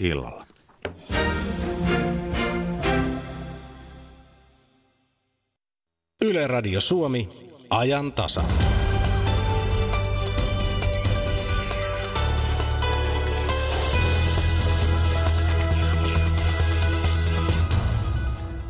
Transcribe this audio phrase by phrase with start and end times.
[0.00, 0.44] illalla.
[6.24, 7.28] Yle Radio Suomi,
[7.70, 8.42] ajan tasa.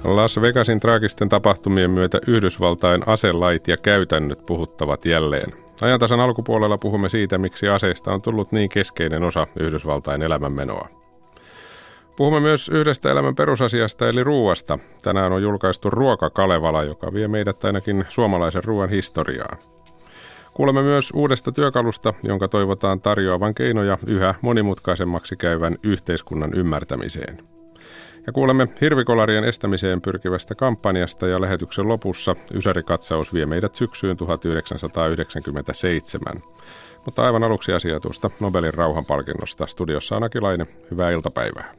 [0.04, 5.52] Las Vegasin traagisten tapahtumien myötä Yhdysvaltain aselait ja käytännöt puhuttavat jälleen.
[5.82, 10.88] Ajantasan alkupuolella puhumme siitä, miksi aseista on tullut niin keskeinen osa Yhdysvaltain elämänmenoa.
[12.16, 14.78] Puhumme myös yhdestä elämän perusasiasta eli ruuasta.
[15.02, 19.58] Tänään on julkaistu Ruoka Kalevala, joka vie meidät ainakin suomalaisen ruoan historiaan.
[20.54, 27.38] Kuulemme myös uudesta työkalusta, jonka toivotaan tarjoavan keinoja yhä monimutkaisemmaksi käyvän yhteiskunnan ymmärtämiseen.
[28.26, 36.42] Ja kuulemme hirvikolarien estämiseen pyrkivästä kampanjasta ja lähetyksen lopussa Ysärikatsaus vie meidät syksyyn 1997.
[37.04, 39.66] Mutta aivan aluksi asia tuosta Nobelin rauhanpalkinnosta.
[39.66, 40.66] Studiossa on Akilainen.
[40.90, 41.74] Hyvää iltapäivää.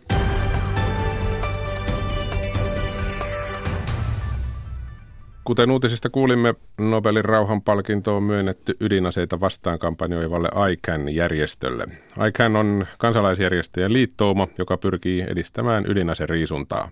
[5.44, 11.88] Kuten uutisista kuulimme, Nobelin rauhanpalkinto on myönnetty ydinaseita vastaan kampanjoivalle ICAN-järjestölle.
[12.28, 16.90] ICAN on kansalaisjärjestöjen liittouma, joka pyrkii edistämään ydinaseriisuntaa.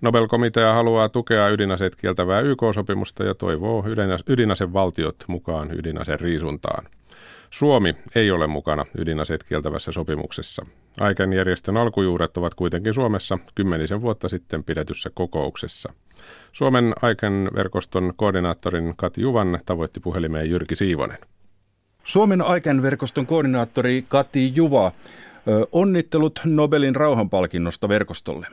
[0.00, 3.84] Nobel-komitea haluaa tukea ydinaseet kieltävää YK-sopimusta ja toivoo
[4.28, 6.84] ydinasevaltiot mukaan ydinaseriisuntaan.
[7.50, 10.62] Suomi ei ole mukana ydinaseet kieltävässä sopimuksessa.
[11.00, 15.92] Aikan järjestön alkujuuret ovat kuitenkin Suomessa kymmenisen vuotta sitten pidetyssä kokouksessa.
[16.52, 21.18] Suomen Aiken verkoston koordinaattorin Kati Juvan tavoitti puhelimeen Jyrki Siivonen.
[22.04, 24.92] Suomen Aiken verkoston koordinaattori Kati Juva,
[25.72, 28.46] onnittelut Nobelin rauhanpalkinnosta verkostolle.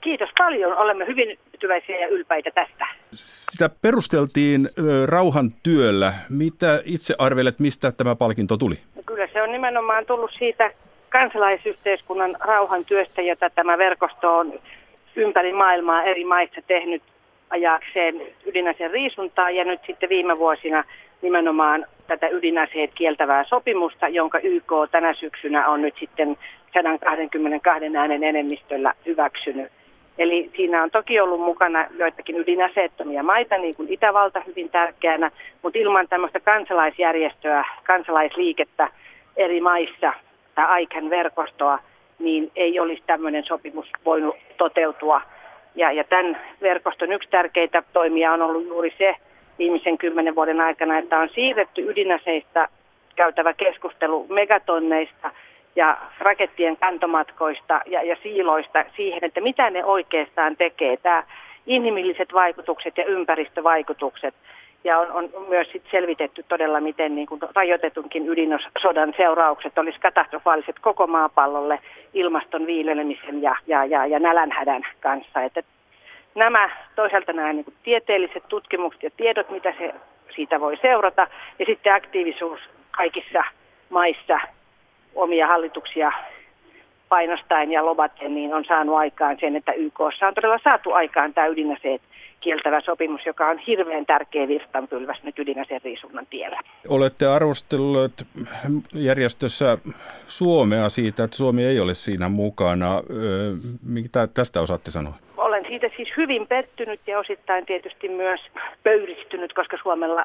[0.00, 0.76] Kiitos paljon.
[0.78, 2.86] Olemme hyvin tyytyväisiä ja ylpeitä tästä.
[3.12, 4.68] Sitä perusteltiin
[5.06, 6.12] rauhan työllä.
[6.30, 8.74] Mitä itse arvelet, mistä tämä palkinto tuli?
[8.96, 10.70] No kyllä se on nimenomaan tullut siitä
[11.08, 14.52] kansalaisyhteiskunnan rauhan työstä, jota tämä verkosto on
[15.16, 17.02] ympäri maailmaa eri maissa tehnyt
[17.50, 20.84] ajakseen ydinaseen riisuntaa ja nyt sitten viime vuosina
[21.22, 26.36] nimenomaan tätä ydinaseet kieltävää sopimusta, jonka YK tänä syksynä on nyt sitten
[26.74, 29.72] 122 äänen enemmistöllä hyväksynyt.
[30.18, 35.30] Eli siinä on toki ollut mukana joitakin ydinaseettomia maita, niin kuin Itävalta hyvin tärkeänä,
[35.62, 38.88] mutta ilman tämmöistä kansalaisjärjestöä, kansalaisliikettä
[39.36, 40.12] eri maissa
[40.54, 41.78] tai ICAN verkostoa,
[42.18, 45.20] niin ei olisi tämmöinen sopimus voinut toteutua.
[45.74, 49.14] Ja, ja tämän verkoston yksi tärkeitä toimia on ollut juuri se
[49.58, 52.68] viimeisen kymmenen vuoden aikana, että on siirretty ydinaseista
[53.16, 55.30] käytävä keskustelu megatonneista–
[55.76, 60.96] ja rakettien kantomatkoista ja, ja siiloista siihen, että mitä ne oikeastaan tekee.
[60.96, 61.22] Tämä
[61.66, 64.34] inhimilliset vaikutukset ja ympäristövaikutukset.
[64.84, 70.78] Ja on, on myös sit selvitetty todella, miten niin kuin rajoitetunkin ydinsodan seuraukset olisi katastrofaaliset
[70.78, 71.78] koko maapallolle
[72.14, 75.42] ilmaston viilelemisen ja, ja, ja, ja nälänhädän kanssa.
[75.42, 75.62] Että
[76.34, 79.94] nämä toisaalta nämä niin kuin tieteelliset tutkimukset ja tiedot, mitä se
[80.36, 81.26] siitä voi seurata,
[81.58, 82.60] ja sitten aktiivisuus
[82.90, 83.44] kaikissa
[83.90, 84.40] maissa
[85.14, 86.12] omia hallituksia
[87.08, 91.46] painostaen ja lobaten, niin on saanut aikaan sen, että YK on todella saatu aikaan tämä
[91.46, 92.02] ydinaseet
[92.46, 96.60] kieltävä sopimus, joka on hirveän tärkeä virstanpylväs nyt ydinaseen riisunnan tiellä.
[96.88, 98.26] Olette arvostelleet
[98.94, 99.78] järjestössä
[100.26, 103.02] Suomea siitä, että Suomi ei ole siinä mukana.
[103.86, 105.14] Mitä tästä osaatte sanoa?
[105.36, 108.40] Olen siitä siis hyvin pettynyt ja osittain tietysti myös
[108.82, 110.24] pöyristynyt, koska Suomella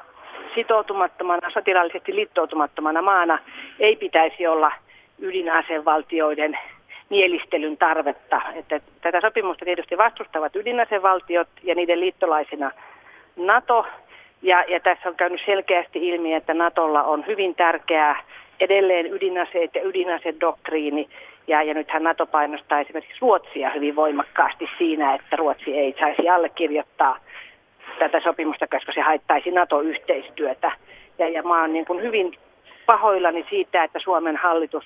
[0.54, 3.38] sitoutumattomana, sotilaallisesti liittoutumattomana maana
[3.78, 4.72] ei pitäisi olla
[5.18, 6.58] ydinasevaltioiden
[7.12, 8.42] mielistelyn tarvetta.
[8.54, 12.70] Että tätä sopimusta tietysti vastustavat ydinasevaltiot ja niiden liittolaisina
[13.36, 13.86] NATO.
[14.42, 18.22] Ja, ja tässä on käynyt selkeästi ilmi, että NATOlla on hyvin tärkeää
[18.60, 21.08] edelleen ydinaseet ja ydinasedoktriini.
[21.46, 27.18] Ja, ja nythän NATO painostaa esimerkiksi Ruotsia hyvin voimakkaasti siinä, että Ruotsi ei saisi allekirjoittaa–
[27.98, 30.72] tätä sopimusta, koska se haittaisi NATO-yhteistyötä.
[31.18, 32.38] Ja, ja mä oon niin kuin hyvin
[32.86, 34.84] pahoillani siitä, että Suomen hallitus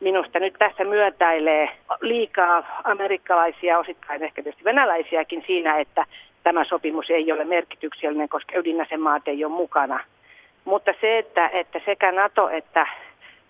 [0.00, 1.68] minusta nyt tässä myötäilee
[2.00, 6.04] liikaa amerikkalaisia, osittain ehkä tietysti venäläisiäkin siinä, että
[6.42, 10.04] tämä sopimus ei ole merkityksellinen, koska ydinasemaat ei ole mukana.
[10.64, 12.86] Mutta se, että, että sekä NATO että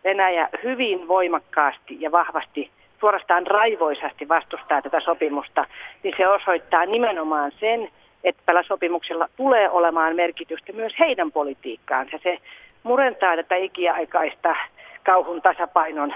[0.04, 2.70] Venäjä hyvin voimakkaasti ja vahvasti
[3.00, 5.66] suorastaan raivoisasti vastustaa tätä sopimusta,
[6.02, 7.88] niin se osoittaa nimenomaan sen,
[8.24, 12.18] että tällä sopimuksella tulee olemaan merkitystä myös heidän politiikkaansa.
[12.22, 12.38] Se
[12.82, 14.56] murentaa tätä ikiaikaista
[15.04, 16.14] kauhun tasapainon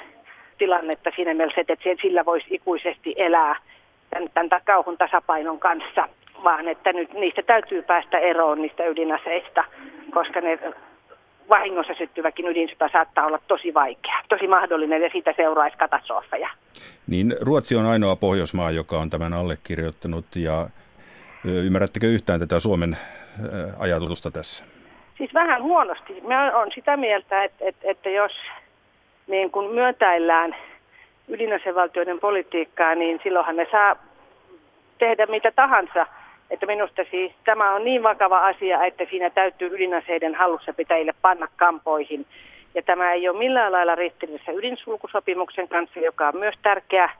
[0.58, 3.56] tilannetta siinä mielessä, että sillä voisi ikuisesti elää
[4.10, 6.08] tämän, tämän kauhun tasapainon kanssa,
[6.44, 9.64] vaan että nyt niistä täytyy päästä eroon niistä ydinaseista,
[10.10, 10.58] koska ne
[11.50, 16.50] vahingossa syttyväkin ydinsota saattaa olla tosi vaikea, tosi mahdollinen ja siitä seuraisi katastrofeja.
[17.06, 20.68] Niin Ruotsi on ainoa Pohjoismaa, joka on tämän allekirjoittanut ja
[21.44, 22.96] ymmärrättekö yhtään tätä Suomen
[23.78, 24.64] ajatusta tässä?
[25.18, 26.20] Siis vähän huonosti.
[26.20, 28.32] Mä olen sitä mieltä, että, että, että jos
[29.26, 30.56] niin kun myöntäillään
[31.28, 33.96] ydinasevaltioiden politiikkaa, niin silloinhan ne saa
[34.98, 36.06] tehdä mitä tahansa.
[36.50, 42.26] Että minusta siis tämä on niin vakava asia, että siinä täytyy ydinaseiden hallussapitäjille panna kampoihin.
[42.74, 47.10] Ja tämä ei ole millään lailla ristiriidassa ydinsulkusopimuksen kanssa, joka on myös tärkeä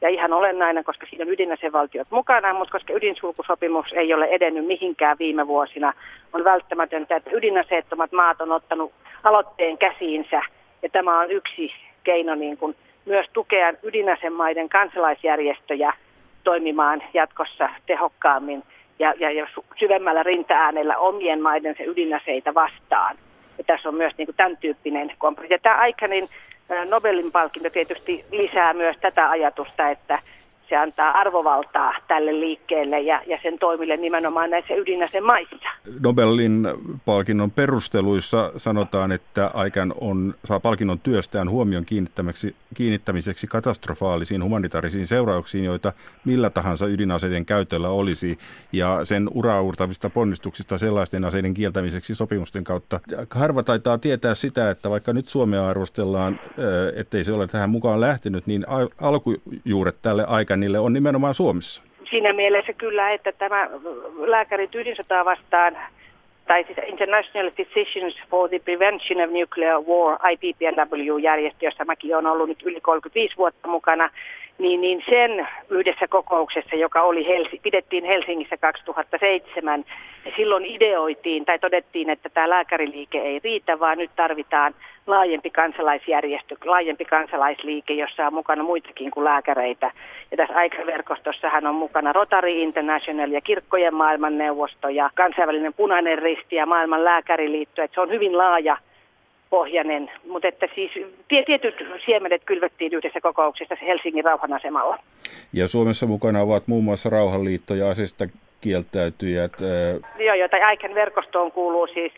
[0.00, 5.16] ja ihan olennainen, koska siinä on ydinasevaltiot mukana, mutta koska ydinsulkusopimus ei ole edennyt mihinkään
[5.18, 5.92] viime vuosina,
[6.32, 8.92] on välttämätöntä, että ydinaseettomat maat on ottanut
[9.24, 10.42] aloitteen käsiinsä.
[10.82, 11.72] Ja tämä on yksi
[12.04, 15.92] keino niin kuin myös tukea ydinasemaiden kansalaisjärjestöjä
[16.44, 18.62] toimimaan jatkossa tehokkaammin
[18.98, 19.46] ja, ja, ja
[19.78, 23.16] syvemmällä rinta-äänellä omien maidensa ydinaseita vastaan.
[23.58, 25.54] Ja tässä on myös niin kuin tämän tyyppinen kompromissi.
[25.54, 26.28] Ja tämä Aikanin
[26.90, 30.18] Nobelin palkinto tietysti lisää myös tätä ajatusta, että
[30.68, 35.56] se antaa arvovaltaa tälle liikkeelle ja, ja sen toimille nimenomaan näissä ydinasemaissa.
[36.00, 36.68] Nobelin
[37.04, 45.64] palkinnon perusteluissa sanotaan, että Aikan on, saa palkinnon työstään huomion kiinnittämiseksi, kiinnittämiseksi katastrofaalisiin humanitaarisiin seurauksiin,
[45.64, 45.92] joita
[46.24, 48.38] millä tahansa ydinaseiden käytöllä olisi,
[48.72, 53.00] ja sen uraurtavista ponnistuksista sellaisten aseiden kieltämiseksi sopimusten kautta.
[53.30, 56.40] Harva taitaa tietää sitä, että vaikka nyt Suomea arvostellaan,
[56.96, 58.66] ettei se ole tähän mukaan lähtenyt, niin
[59.00, 60.24] alkujuuret tälle
[60.56, 61.82] Aikan niille on nimenomaan Suomessa.
[62.10, 63.68] Siinä mielessä kyllä, että tämä
[64.26, 65.76] lääkärit ydinsotaa vastaan,
[66.46, 72.48] tai siis International Physicians for the Prevention of Nuclear War, IPPNW-järjestö, jossa mäkin olen ollut
[72.48, 74.10] nyt yli 35 vuotta mukana,
[74.58, 79.84] niin, niin sen yhdessä kokouksessa, joka oli Helsi, pidettiin Helsingissä 2007,
[80.24, 84.74] ja silloin ideoitiin tai todettiin, että tämä lääkäriliike ei riitä, vaan nyt tarvitaan
[85.06, 89.90] laajempi kansalaisjärjestö, laajempi kansalaisliike, jossa on mukana muitakin kuin lääkäreitä.
[90.30, 96.66] Ja tässä aikaverkostossahan on mukana Rotary International ja Kirkkojen maailmanneuvosto ja kansainvälinen punainen risti ja
[96.66, 97.82] maailman lääkäriliitto.
[97.82, 98.76] Että se on hyvin laaja
[99.50, 100.90] pohjainen, mutta että siis
[101.28, 101.74] tietyt
[102.06, 104.98] siemenet kylvettiin yhdessä kokouksessa Helsingin rauhanasemalla.
[105.52, 108.24] Ja Suomessa mukana ovat muun muassa Rauhanliitto ja asesta
[108.60, 109.52] kieltäytyjät.
[110.18, 112.12] Joo, joita Aiken verkostoon kuuluu siis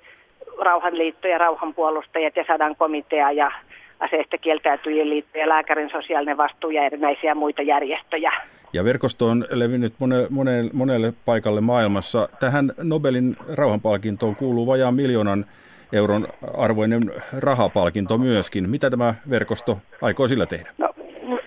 [0.60, 3.52] Rauhanliitto ja rauhanpuolustajat ja sadan komitea ja
[4.00, 8.32] aseista kieltäytyjien liitto ja lääkärin sosiaalinen vastuu ja erinäisiä muita järjestöjä.
[8.72, 12.28] Ja verkosto on levinnyt mone, mone, monelle paikalle maailmassa.
[12.40, 15.44] Tähän Nobelin rauhanpalkintoon kuuluu vajaan miljoonan
[15.92, 17.02] euron arvoinen
[17.38, 18.70] rahapalkinto myöskin.
[18.70, 20.70] Mitä tämä verkosto aikoo sillä tehdä?
[20.78, 20.94] No,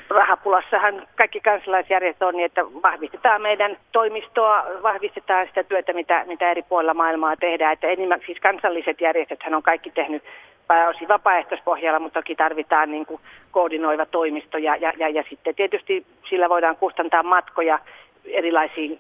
[0.10, 6.62] rahapulassahan kaikki kansalaisjärjestöt on niin, että vahvistetaan meidän toimistoa, vahvistetaan sitä työtä, mitä, mitä eri
[6.62, 7.74] puolilla maailmaa tehdään.
[7.74, 10.24] Että enemmän, siis kansalliset järjestöt on kaikki tehnyt
[10.68, 13.22] pääosin vapaaehtoispohjalla, mutta toki tarvitaan niin kuin
[13.52, 17.80] koordinoiva toimisto ja, ja, ja, ja sitten tietysti sillä voidaan kustantaa matkoja
[18.26, 19.00] erilaisiin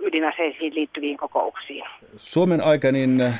[0.00, 1.84] ydinaseisiin liittyviin kokouksiin.
[2.16, 3.34] Suomen aikainen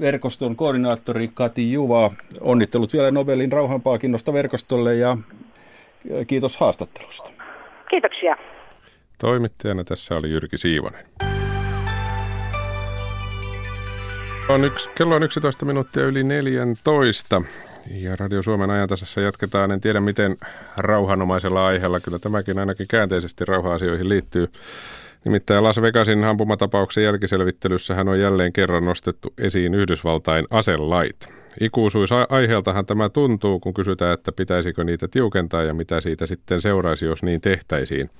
[0.00, 2.10] verkoston koordinaattori Kati Juva.
[2.40, 5.16] Onnittelut vielä Nobelin rauhanpalkinnosta verkostolle ja
[6.26, 7.30] kiitos haastattelusta.
[7.90, 8.36] Kiitoksia.
[9.18, 11.04] Toimittajana tässä oli Jyrki Siivonen.
[14.48, 17.42] On yksi, kello on 11 minuuttia yli 14
[17.90, 19.72] ja Radio Suomen ajantasassa jatketaan.
[19.72, 20.36] En tiedä miten
[20.76, 24.48] rauhanomaisella aiheella, kyllä tämäkin ainakin käänteisesti rauha-asioihin liittyy.
[25.24, 31.16] Nimittäin Las Vegasin ampumatapauksen jälkiselvittelyssähän on jälleen kerran nostettu esiin Yhdysvaltain aselait.
[31.60, 37.22] Ikuisuusaiheeltahan tämä tuntuu, kun kysytään, että pitäisikö niitä tiukentaa ja mitä siitä sitten seuraisi, jos
[37.22, 38.10] niin tehtäisiin.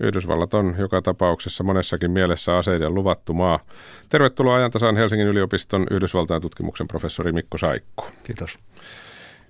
[0.00, 3.60] Yhdysvallat on joka tapauksessa monessakin mielessä aseiden luvattu maa.
[4.08, 8.04] Tervetuloa ajantasaan Helsingin yliopiston Yhdysvaltain tutkimuksen professori Mikko Saikku.
[8.22, 8.58] Kiitos.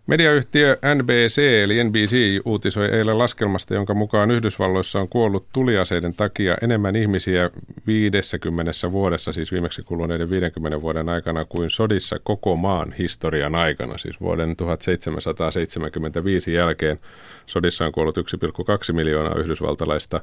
[0.07, 6.97] Mediayhtiö NBC eli NBC uutisoi eilen laskelmasta, jonka mukaan Yhdysvalloissa on kuollut tuliaseiden takia enemmän
[6.97, 7.50] ihmisiä
[7.87, 14.21] 50 vuodessa, siis viimeksi kuluneiden 50 vuoden aikana, kuin sodissa koko maan historian aikana, siis
[14.21, 16.99] vuoden 1775 jälkeen.
[17.47, 18.23] Sodissa on kuollut 1,2
[18.92, 20.21] miljoonaa yhdysvaltalaista.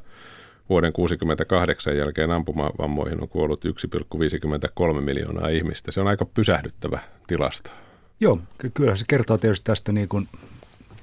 [0.70, 5.92] Vuoden 68 jälkeen ampumavammoihin on kuollut 1,53 miljoonaa ihmistä.
[5.92, 7.87] Se on aika pysähdyttävä tilasto.
[8.20, 8.40] Joo,
[8.74, 10.28] kyllä se kertoo tietysti tästä niin kuin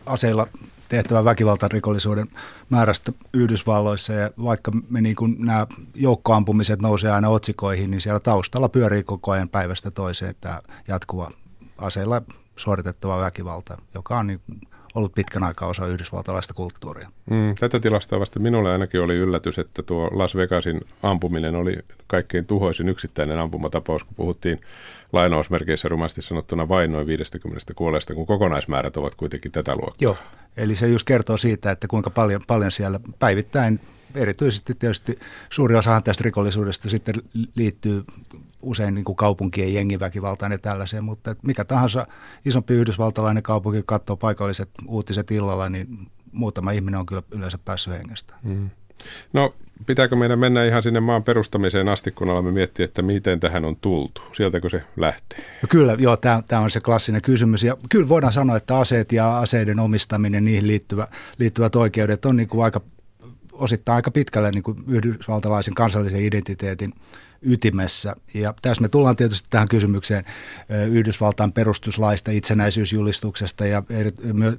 [0.07, 0.47] aseilla
[0.89, 2.29] tehtävän väkivaltarikollisuuden
[2.71, 4.13] määrästä Yhdysvalloissa.
[4.13, 9.31] Ja vaikka me niin kuin nämä joukkoampumiset nousee aina otsikoihin, niin siellä taustalla pyörii koko
[9.31, 11.31] ajan päivästä toiseen tämä jatkuva
[11.79, 12.23] aseilla
[12.57, 14.41] suoritettava väkivalta, joka on niin
[14.95, 17.09] ollut pitkän aikaa osa yhdysvaltalaista kulttuuria.
[17.31, 22.47] Mm, tätä tilastoa vasta minulle ainakin oli yllätys, että tuo Las Vegasin ampuminen oli kaikkein
[22.47, 24.61] tuhoisin yksittäinen ampumatapaus, kun puhuttiin
[25.13, 29.95] lainausmerkeissä rumasti sanottuna vain noin 50 kuolleesta, kun kokonaismäärät ovat kuitenkin tätä luokkaa.
[30.01, 30.17] Joo,
[30.57, 33.81] eli se just kertoo siitä, että kuinka paljon, paljon siellä päivittäin
[34.15, 35.19] erityisesti tietysti
[35.51, 37.15] suuri osa tästä rikollisuudesta sitten
[37.55, 38.05] liittyy
[38.65, 42.07] usein niin kuin kaupunkien jengiväkivaltaan ja tällaiseen, mutta mikä tahansa
[42.45, 48.35] isompi yhdysvaltalainen kaupunki katsoo paikalliset uutiset illalla, niin muutama ihminen on kyllä yleensä päässyt hengestä.
[48.43, 48.71] Mm.
[49.33, 49.55] No
[49.87, 53.77] pitääkö meidän mennä ihan sinne maan perustamiseen asti, kun alamme miettiä, että miten tähän on
[53.77, 54.21] tultu?
[54.33, 55.39] Sieltäkö se lähtee?
[55.63, 57.63] No kyllä, joo, tämä on se klassinen kysymys.
[57.65, 62.49] Ja kyllä voidaan sanoa, että aseet ja aseiden omistaminen, niihin liittyvä, liittyvät oikeudet on niin
[62.49, 62.81] kuin aika
[63.53, 66.93] osittain aika pitkälle niin kuin yhdysvaltalaisen kansallisen identiteetin
[67.45, 68.17] ytimessä.
[68.35, 70.25] Ja tässä me tullaan tietysti tähän kysymykseen
[70.91, 74.11] Yhdysvaltain perustuslaista, itsenäisyysjulistuksesta ja eri,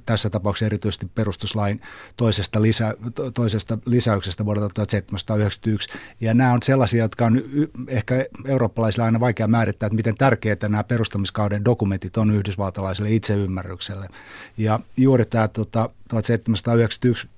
[0.06, 1.80] tässä tapauksessa erityisesti perustuslain
[2.16, 2.94] toisesta, lisä,
[3.34, 5.88] toisesta lisäyksestä vuodelta 1791.
[6.20, 7.42] Ja nämä on sellaisia, jotka on
[7.88, 14.08] ehkä eurooppalaisilla aina vaikea määrittää, että miten tärkeitä nämä perustamiskauden dokumentit on yhdysvaltalaiselle itseymmärrykselle.
[14.56, 17.28] Ja juuri tämä tota, 1791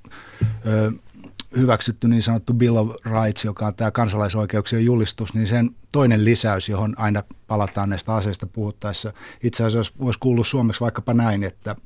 [1.57, 6.69] hyväksytty niin sanottu Bill of Rights, joka on tämä kansalaisoikeuksien julistus, niin sen toinen lisäys,
[6.69, 9.13] johon aina palataan näistä aseista puhuttaessa,
[9.43, 11.77] itse asiassa voisi kuulua suomeksi vaikkapa näin, että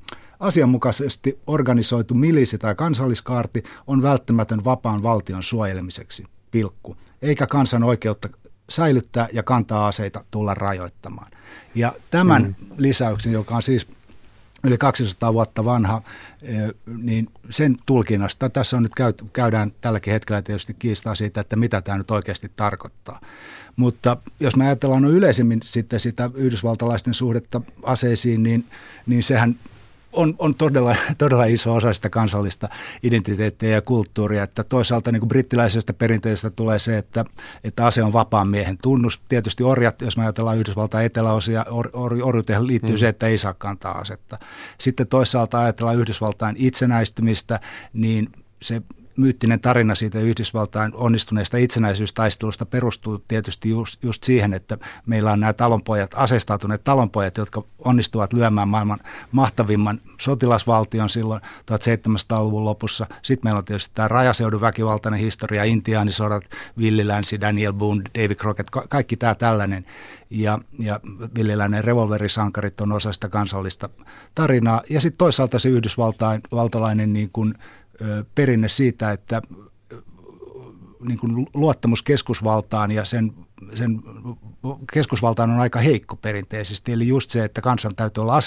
[0.41, 8.29] asianmukaisesti organisoitu milisi tai kansalliskaarti on välttämätön vapaan valtion suojelemiseksi, pilkku, eikä kansan oikeutta
[8.71, 11.31] säilyttää ja kantaa aseita tulla rajoittamaan.
[11.75, 12.55] Ja tämän mm.
[12.77, 13.87] lisäyksen, joka on siis
[14.65, 16.03] yli 200 vuotta vanha,
[16.43, 21.57] eh, niin sen tulkinnasta, tässä on nyt käy, käydään tälläkin hetkellä tietysti kiistaa siitä, että
[21.57, 23.21] mitä tämä nyt oikeasti tarkoittaa.
[23.77, 28.65] Mutta jos me ajatellaan no yleisemmin sitten sitä yhdysvaltalaisten suhdetta aseisiin, niin,
[29.07, 29.57] niin sehän
[30.13, 32.69] on, on todella, todella iso osa sitä kansallista
[33.03, 34.43] identiteettiä ja kulttuuria.
[34.43, 37.25] Että toisaalta niin kuin brittiläisestä perinteestä tulee se, että,
[37.65, 39.21] että ase on vapaan miehen tunnus.
[39.29, 42.99] Tietysti orjat, jos me ajatellaan Yhdysvaltain eteläosia, or, or, orjuuteen liittyy mm.
[42.99, 44.39] se, että ei saa kantaa asetta.
[44.79, 47.61] Sitten toisaalta ajatellaan Yhdysvaltain itsenäistymistä,
[47.93, 48.83] niin se
[49.17, 55.53] myyttinen tarina siitä Yhdysvaltain onnistuneesta itsenäisyystaistelusta perustuu tietysti just, just siihen, että meillä on nämä
[55.53, 58.99] talonpojat, aseistautuneet talonpojat, jotka onnistuvat lyömään maailman
[59.33, 63.07] mahtavimman sotilasvaltion silloin 1700-luvun lopussa.
[63.23, 66.45] Sitten meillä on tietysti tämä rajaseudun väkivaltainen historia, intiaanisodat,
[66.79, 69.85] Willi Länsi, Daniel Boone, David Crockett, kaikki tämä tällainen.
[70.31, 71.01] Ja, ja
[71.35, 73.89] villiläinen revolverisankarit on osa sitä kansallista
[74.35, 74.83] tarinaa.
[74.91, 77.55] Ja sitten toisaalta se Yhdysvaltain valtalainen niin kuin
[78.35, 79.43] perinne siitä, että
[81.09, 83.33] niin kuin luottamus keskusvaltaan ja sen,
[83.75, 84.03] sen
[84.93, 86.93] keskusvaltaan on aika heikko perinteisesti.
[86.93, 88.41] Eli just se, että kansan täytyy olla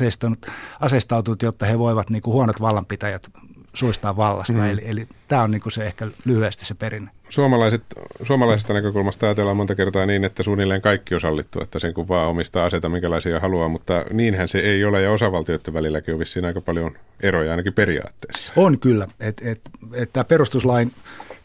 [0.79, 3.31] aseistautunut, jotta he voivat niin kuin huonot vallanpitäjät
[3.75, 4.53] suistaa vallasta.
[4.53, 4.69] Mm.
[4.69, 7.11] Eli, eli tämä on niin kuin se ehkä lyhyesti se perinne.
[7.29, 7.83] Suomalaiset,
[8.27, 12.29] suomalaisesta näkökulmasta ajatellaan monta kertaa niin, että suunnilleen kaikki on sallittu, että sen kun vaan
[12.29, 16.61] omistaa aseta minkälaisia haluaa, mutta niinhän se ei ole ja osavaltioiden välilläkin on vissiin aika
[16.61, 16.91] paljon
[17.23, 18.53] eroja ainakin periaatteessa.
[18.55, 19.61] On kyllä, että et,
[19.93, 20.91] et tämä perustuslain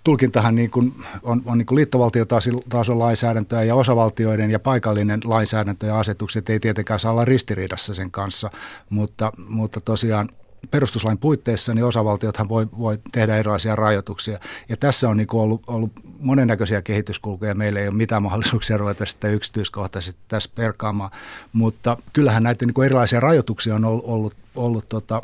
[0.05, 5.99] tulkintahan niin kuin on, on niin kuin liittovaltiotason lainsäädäntöä ja osavaltioiden ja paikallinen lainsäädäntö ja
[5.99, 8.51] asetukset ei tietenkään saa olla ristiriidassa sen kanssa,
[8.91, 10.29] mutta, mutta tosiaan
[10.71, 14.39] perustuslain puitteissa niin osavaltiothan voi, voi tehdä erilaisia rajoituksia.
[14.69, 17.55] Ja tässä on niin ollut, ollut monennäköisiä kehityskulkuja.
[17.55, 21.11] Meillä ei ole mitään mahdollisuuksia ruveta sitä yksityiskohtaisesti tässä perkaamaan.
[21.53, 25.23] Mutta kyllähän näitä niin erilaisia rajoituksia on ollut, ollut, ollut tota,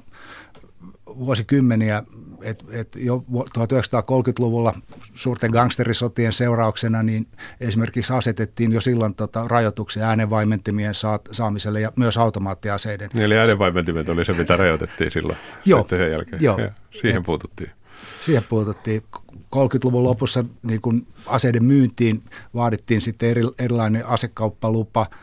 [1.18, 2.02] vuosikymmeniä,
[2.42, 3.24] että et jo
[3.58, 4.74] 1930-luvulla
[5.14, 7.26] suurten gangsterisotien seurauksena niin
[7.60, 10.94] esimerkiksi asetettiin jo silloin tota, rajoituksia äänenvaimentimien
[11.30, 13.10] saamiselle ja myös automaattiaseiden.
[13.18, 16.42] Eli äänenvaimentimet oli se, mitä rajoitettiin silloin Joo, sen jälkeen.
[16.42, 16.58] Joo.
[16.58, 16.70] Ja
[17.00, 17.70] siihen et, puututtiin.
[18.20, 19.02] Siihen puututtiin.
[19.34, 22.22] 30-luvun lopussa niin kun aseiden myyntiin
[22.54, 25.06] vaadittiin sitten eri, erilainen asekauppalupa–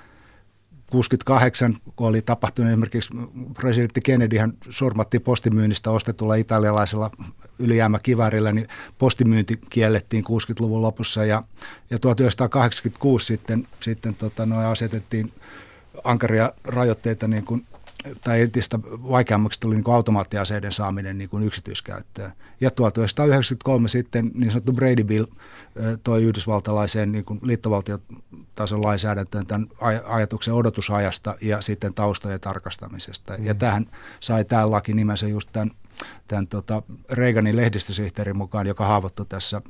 [0.93, 3.09] 68, kun oli tapahtunut esimerkiksi
[3.53, 7.11] presidentti Kennedy hän surmattiin postimyynnistä ostetulla italialaisella
[7.59, 11.43] ylijäämäkivärillä, niin postimyynti kiellettiin 60-luvun lopussa ja,
[11.89, 15.33] ja 1986 sitten, sitten tota, asetettiin
[16.03, 17.65] ankaria rajoitteita niin kuin
[18.23, 22.31] tai entistä vaikeammaksi tuli niin kuin automaattiaseiden saaminen niin kuin yksityiskäyttöön.
[22.61, 25.25] Ja 1993 sitten niin sanottu Brady Bill
[26.03, 29.67] toi yhdysvaltalaiseen niin kuin liittovaltiotason lainsäädäntöön tämän
[30.05, 33.37] ajatuksen odotusajasta ja sitten taustojen tarkastamisesta.
[33.37, 33.45] Mm.
[33.45, 33.85] Ja tähän
[34.19, 35.71] sai tämä laki nimensä just tämän,
[36.27, 39.61] tämän tota Reaganin lehdistösihteerin mukaan, joka haavoittui tässä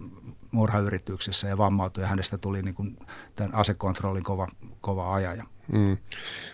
[0.51, 2.97] murhayrityksessä ja vammautui ja hänestä tuli niin kuin
[3.35, 4.47] tämän asekontrollin kova,
[4.81, 5.43] kova ajaja.
[5.71, 5.97] Mm.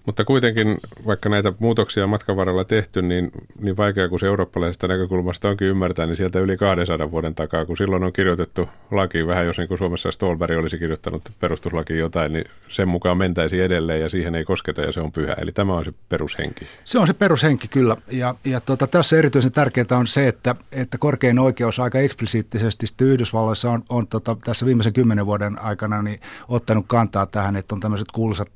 [0.05, 4.87] Mutta kuitenkin, vaikka näitä muutoksia on matkan varrella tehty, niin, niin vaikea kuin se eurooppalaisesta
[4.87, 9.45] näkökulmasta onkin ymmärtää, niin sieltä yli 200 vuoden takaa, kun silloin on kirjoitettu laki, vähän
[9.45, 14.09] jos niin kuin Suomessa Stolberg olisi kirjoittanut perustuslaki jotain, niin sen mukaan mentäisi edelleen ja
[14.09, 15.33] siihen ei kosketa ja se on pyhä.
[15.33, 16.65] Eli tämä on se perushenki.
[16.85, 17.97] Se on se perushenki kyllä.
[18.11, 23.71] Ja, ja tuota, tässä erityisen tärkeää on se, että, että korkein oikeus aika eksplisiittisesti Yhdysvalloissa
[23.71, 28.07] on, on tota, tässä viimeisen kymmenen vuoden aikana niin ottanut kantaa tähän, että on tämmöiset
[28.11, 28.49] kuuluisat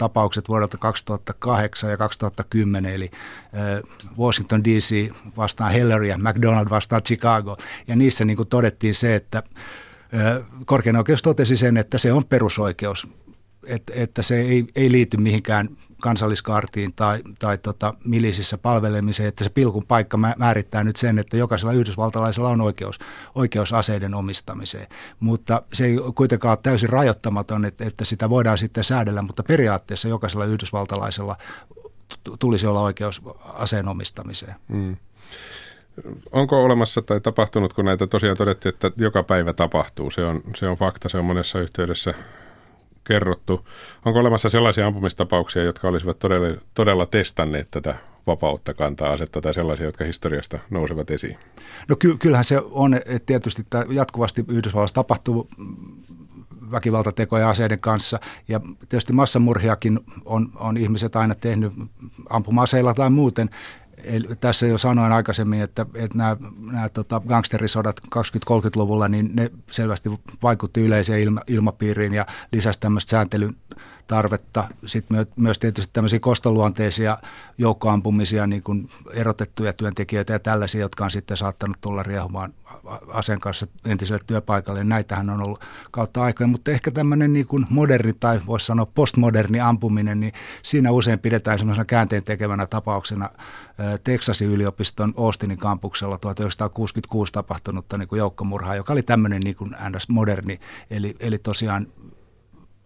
[0.00, 3.10] tapaukset vuodelta 2008 ja 2010, eli
[4.18, 7.56] Washington DC vastaan Hillary ja McDonald vastaan Chicago.
[7.88, 9.42] Ja niissä niin kuin todettiin se, että
[10.64, 13.08] korkein oikeus totesi sen, että se on perusoikeus,
[13.66, 15.68] että, että se ei, ei liity mihinkään
[16.00, 21.72] kansalliskaartiin tai, tai tota, milisissä palvelemiseen, että se pilkun paikka määrittää nyt sen, että jokaisella
[21.72, 22.98] yhdysvaltalaisella on oikeus,
[23.34, 24.86] oikeus aseiden omistamiseen.
[25.20, 30.08] Mutta se ei kuitenkaan ole täysin rajoittamaton, että, että sitä voidaan sitten säädellä, mutta periaatteessa
[30.08, 31.36] jokaisella yhdysvaltalaisella
[32.38, 34.54] tulisi olla oikeus aseen omistamiseen.
[34.68, 34.96] Mm.
[36.32, 40.10] Onko olemassa tai tapahtunut, kun näitä tosiaan todettiin, että joka päivä tapahtuu?
[40.10, 42.14] Se on, se on fakta, se on monessa yhteydessä
[43.04, 43.68] kerrottu.
[44.04, 47.94] Onko olemassa sellaisia ampumistapauksia, jotka olisivat todella, todella testanneet tätä
[48.26, 51.36] vapautta kantaa asetta tai sellaisia, jotka historiasta nousevat esiin?
[51.88, 55.48] No ky- kyllähän se on, tietysti että jatkuvasti Yhdysvalloissa tapahtuu
[56.70, 58.20] väkivaltatekoja aseiden kanssa.
[58.48, 61.72] Ja tietysti massamurhiakin on, on ihmiset aina tehnyt
[62.30, 63.50] ampuma-aseilla tai muuten.
[64.04, 66.36] Eli tässä jo sanoin aikaisemmin, että, että nämä,
[66.72, 70.10] nämä tota, gangsterisodat 20-30-luvulla, niin ne selvästi
[70.42, 73.56] vaikutti yleiseen ilma, ilmapiiriin ja lisäsi tämmöistä sääntelyn
[74.10, 74.68] tarvetta.
[74.86, 77.18] Sitten myös tietysti tämmöisiä kostoluonteisia
[77.58, 82.54] joukkoampumisia, niin kuin erotettuja työntekijöitä ja tällaisia, jotka on sitten saattanut tulla riehumaan
[83.08, 84.84] aseen kanssa entiselle työpaikalle.
[84.84, 89.60] Näitähän on ollut kautta aikoja, mutta ehkä tämmöinen niin kuin moderni tai voisi sanoa postmoderni
[89.60, 93.30] ampuminen, niin siinä usein pidetään semmoisena käänteen tekevänä tapauksena
[94.04, 99.76] Texasin yliopiston Austinin kampuksella 1966 tapahtunutta niin kuin joukkomurhaa, joka oli tämmöinen niin kuin
[100.08, 100.60] moderni,
[100.90, 101.86] eli, eli tosiaan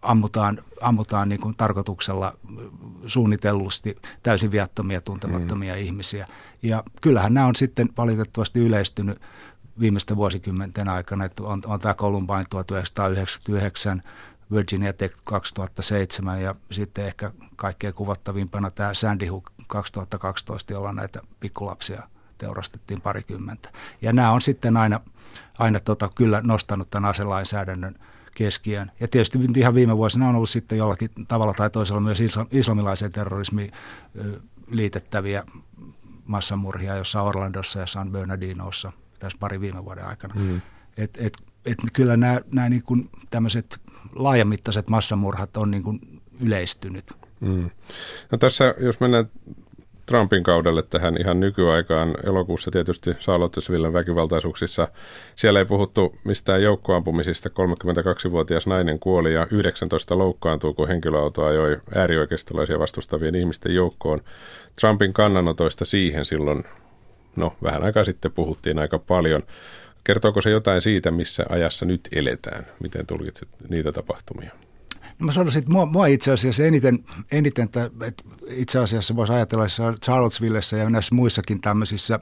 [0.01, 2.37] ammutaan, ammutaan niin kuin tarkoituksella
[3.07, 5.79] suunnitellusti täysin viattomia, tuntemattomia mm.
[5.79, 6.27] ihmisiä.
[6.63, 9.21] Ja kyllähän nämä on sitten valitettavasti yleistynyt
[9.79, 14.03] viimeisten vuosikymmenten aikana, että on, on tämä Columbine 1999,
[14.51, 22.03] Virginia Tech 2007 ja sitten ehkä kaikkein kuvattavimpana tämä Sandy Hook 2012, jolla näitä pikkulapsia
[22.37, 23.69] teurastettiin parikymmentä.
[24.01, 24.99] Ja nämä on sitten aina,
[25.59, 27.95] aina tota, kyllä nostanut tämän aselainsäädännön
[28.35, 28.91] keskiöön.
[28.99, 32.19] Ja tietysti ihan viime vuosina on ollut sitten jollakin tavalla tai toisella myös
[32.51, 33.71] islamilaiseen terrorismiin
[34.67, 35.43] liitettäviä
[36.25, 40.33] massamurhia, jossa Orlandossa ja San Bernardinossa tässä pari viime vuoden aikana.
[40.35, 40.61] Mm.
[40.97, 43.81] Et, et, et kyllä nämä, nämä niin kuin tämmöiset
[44.15, 47.24] laajamittaiset massamurhat on niin kuin yleistynyt.
[47.39, 47.69] Mm.
[48.31, 49.29] No tässä, jos mennään
[50.05, 52.15] Trumpin kaudelle tähän ihan nykyaikaan.
[52.23, 54.87] Elokuussa tietysti Charlottesvillen väkivaltaisuuksissa.
[55.35, 57.49] Siellä ei puhuttu mistään joukkoampumisista.
[57.49, 64.21] 32-vuotias nainen kuoli ja 19 loukkaantuu, kun henkilöauto ajoi äärioikeistolaisia vastustavien ihmisten joukkoon.
[64.81, 66.63] Trumpin kannanotoista siihen silloin,
[67.35, 69.41] no vähän aikaa sitten puhuttiin aika paljon.
[70.03, 72.65] Kertooko se jotain siitä, missä ajassa nyt eletään?
[72.79, 74.64] Miten tulkitset niitä tapahtumia?
[75.19, 79.33] No mä sanoisin, että mua, mua itse asiassa eniten, eniten että, että itse asiassa voisi
[79.33, 79.65] ajatella
[80.01, 82.19] Charlottesvillessä ja näissä muissakin tämmöisissä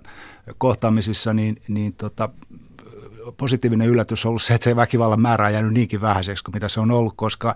[0.57, 2.29] kohtaamisissa, niin, niin tota,
[3.37, 6.67] positiivinen yllätys on ollut se, että se väkivallan määrä on jäänyt niinkin vähäiseksi kuin mitä
[6.67, 7.55] se on ollut, koska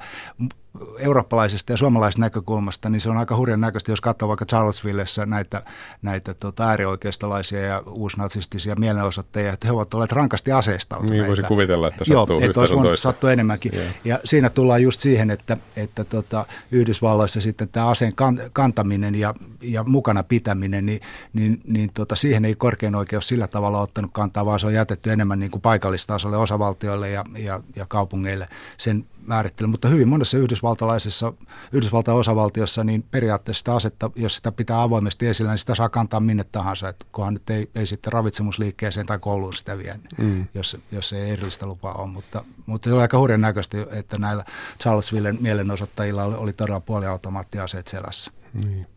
[0.99, 5.63] eurooppalaisesta ja suomalaisesta näkökulmasta, niin se on aika hurjan näköistä, jos katsoo vaikka Charlottesvillessä näitä,
[6.01, 11.13] näitä tota, äärioikeistolaisia ja uusnatsistisia mielenosoittajia, että he ovat olleet rankasti aseistautuneita.
[11.13, 13.75] Niin voisi kuvitella, että sattuu Joo, että olisi voinut sattua enemmänkin.
[13.75, 13.93] Yeah.
[14.05, 18.13] Ja siinä tullaan just siihen, että, että tota, Yhdysvalloissa sitten tämä aseen
[18.53, 21.01] kantaminen ja, ja mukana pitäminen, niin,
[21.33, 25.11] niin, niin tota, siihen ei korkein oikeus sillä tavalla ottanut kantaa, vaan se on jätetty
[25.11, 31.33] enemmän niin kuin paikallistasolle, osavaltioille ja, ja, ja kaupungeille sen määrittely, mutta hyvin monessa yhdysvaltalaisessa,
[31.71, 36.19] Yhdysvaltain osavaltiossa, niin periaatteessa sitä asetta, jos sitä pitää avoimesti esillä, niin sitä saa kantaa
[36.19, 40.47] minne tahansa, että kunhan nyt ei, ei sitten ravitsemusliikkeeseen tai kouluun sitä vie, mm.
[40.53, 44.45] jos, jos ei erillistä lupaa ole, mutta, mutta se oli aika hurjan näköistä, että näillä
[44.83, 48.31] Charlesvillen mielenosoittajilla oli, oli todella puoliautomaattiaseet selässä.
[48.53, 48.87] Niin.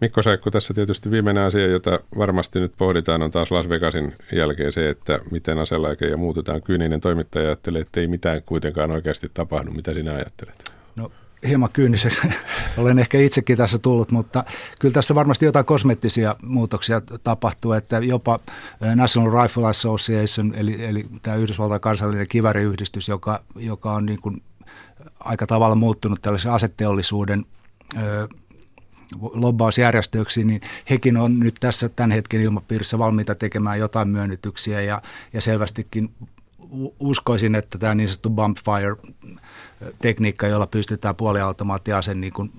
[0.00, 4.72] Mikko Saikku, tässä tietysti viimeinen asia, jota varmasti nyt pohditaan, on taas Las Vegasin jälkeen
[4.72, 6.62] se, että miten aselaike ja muutetaan.
[6.62, 9.70] Kyyninen toimittaja ajattelee, että ei mitään kuitenkaan oikeasti tapahdu.
[9.70, 10.64] Mitä sinä ajattelet?
[10.96, 11.10] No
[11.48, 12.20] hieman kyyniseksi
[12.78, 14.44] olen ehkä itsekin tässä tullut, mutta
[14.80, 18.38] kyllä tässä varmasti jotain kosmettisia muutoksia tapahtuu, että jopa
[18.82, 24.42] eh, National Rifle Association, eli, eli tämä Yhdysvaltain kansallinen kiväriyhdistys, joka, joka on niin kuin
[25.20, 27.44] aika tavalla muuttunut tällaisen aseteollisuuden
[29.20, 35.40] lobbausjärjestöiksi, niin hekin on nyt tässä tämän hetken ilmapiirissä valmiita tekemään jotain myönnytyksiä ja, ja
[35.40, 36.10] selvästikin
[37.00, 38.96] uskoisin, että tämä niin sanottu bump fire
[39.98, 42.52] tekniikka, jolla pystytään puoliautomaattiaseen niin kuin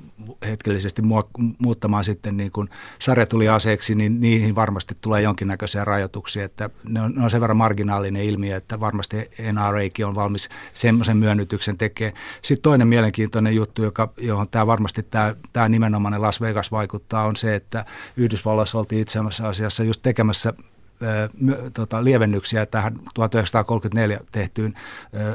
[0.45, 1.01] hetkellisesti
[1.59, 6.45] muuttamaan sitten niin kuin sarjatuliaseeksi, niin niihin varmasti tulee jonkinnäköisiä rajoituksia.
[6.45, 11.17] Että ne, on, ne on sen verran marginaalinen ilmiö, että varmasti NRAkin on valmis semmoisen
[11.17, 12.17] myönnytyksen tekemään.
[12.41, 17.35] Sitten toinen mielenkiintoinen juttu, joka, johon tämä varmasti tämä, tämä nimenomainen Las Vegas vaikuttaa, on
[17.35, 17.85] se, että
[18.17, 20.53] Yhdysvalloissa oltiin itse asiassa just tekemässä
[21.73, 24.73] tota, lievennyksiä tähän 1934 tehtyyn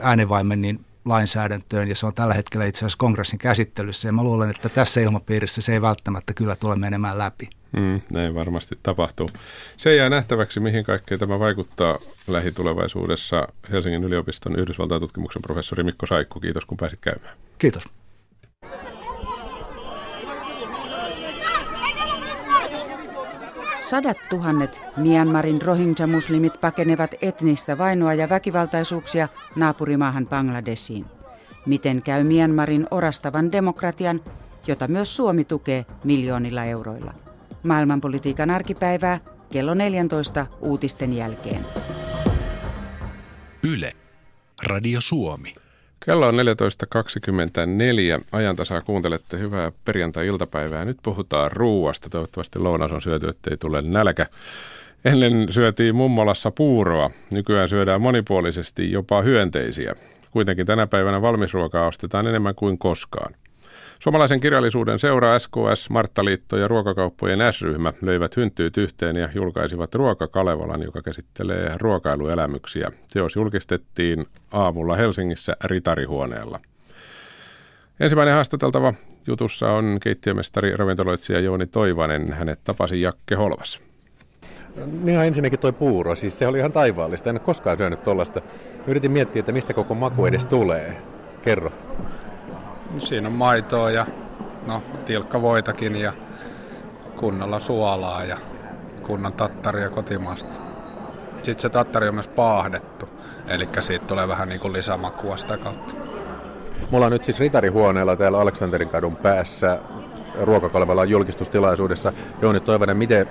[0.02, 4.68] äänenvaimennin lainsäädäntöön ja se on tällä hetkellä itse asiassa kongressin käsittelyssä ja mä luulen, että
[4.68, 7.50] tässä ilmapiirissä se ei välttämättä kyllä tule menemään läpi.
[7.72, 9.30] Mm, näin varmasti tapahtuu.
[9.76, 13.48] Se jää nähtäväksi, mihin kaikkeen tämä vaikuttaa lähitulevaisuudessa.
[13.72, 17.36] Helsingin yliopiston Yhdysvaltain tutkimuksen professori Mikko Saikku, kiitos kun pääsit käymään.
[17.58, 17.99] Kiitos.
[23.90, 31.06] Sadat tuhannet Myanmarin Rohingya-muslimit pakenevat etnistä vainoa ja väkivaltaisuuksia naapurimaahan Bangladesiin.
[31.66, 34.20] Miten käy Myanmarin orastavan demokratian,
[34.66, 37.14] jota myös Suomi tukee miljoonilla euroilla?
[37.62, 39.20] Maailmanpolitiikan arkipäivää
[39.52, 41.60] kello 14 uutisten jälkeen.
[43.72, 43.92] Yle.
[44.66, 45.54] Radio Suomi.
[46.04, 48.24] Kello on 14.24.
[48.32, 50.84] Ajantasaa kuuntelette hyvää perjantai-iltapäivää.
[50.84, 52.08] Nyt puhutaan ruuasta.
[52.10, 54.26] Toivottavasti lounas on syöty, ettei tule nälkä.
[55.04, 57.10] Ennen syötiin mummolassa puuroa.
[57.30, 59.94] Nykyään syödään monipuolisesti jopa hyönteisiä.
[60.30, 63.34] Kuitenkin tänä päivänä valmisruokaa ostetaan enemmän kuin koskaan.
[64.00, 71.02] Suomalaisen kirjallisuuden seura SKS, Marttaliitto ja ruokakauppojen S-ryhmä löivät hynttyyt yhteen ja julkaisivat Ruoka-Kalevalan, joka
[71.02, 72.90] käsittelee ruokailuelämyksiä.
[73.12, 76.60] Teos julkistettiin aamulla Helsingissä Ritarihuoneella.
[78.00, 78.94] Ensimmäinen haastateltava
[79.26, 82.32] jutussa on keittiömestari ravintoloitsija Jouni Toivanen.
[82.32, 83.82] Hänet tapasi Jakke Holvas.
[84.86, 87.30] Minä ensinnäkin toi puuro, siis se oli ihan taivaallista.
[87.30, 88.40] En ole koskaan syönyt tuollaista.
[88.86, 90.96] Yritin miettiä, että mistä koko maku edes tulee.
[91.42, 91.72] Kerro.
[92.98, 94.06] Siinä on maitoa ja
[94.66, 96.12] no, tilkkavoitakin ja
[97.16, 98.36] kunnolla suolaa ja
[99.02, 100.60] kunnon tattaria kotimaasta.
[101.42, 103.08] Sitten se tattari on myös paahdettu,
[103.48, 105.94] eli siitä tulee vähän niin kuin lisämakua sitä kautta.
[106.90, 109.78] Mulla on nyt siis ritarihuoneella täällä Aleksanterin kadun päässä
[110.42, 112.12] ruokakalvalla julkistustilaisuudessa.
[112.42, 113.28] Jouni Toivonen, miten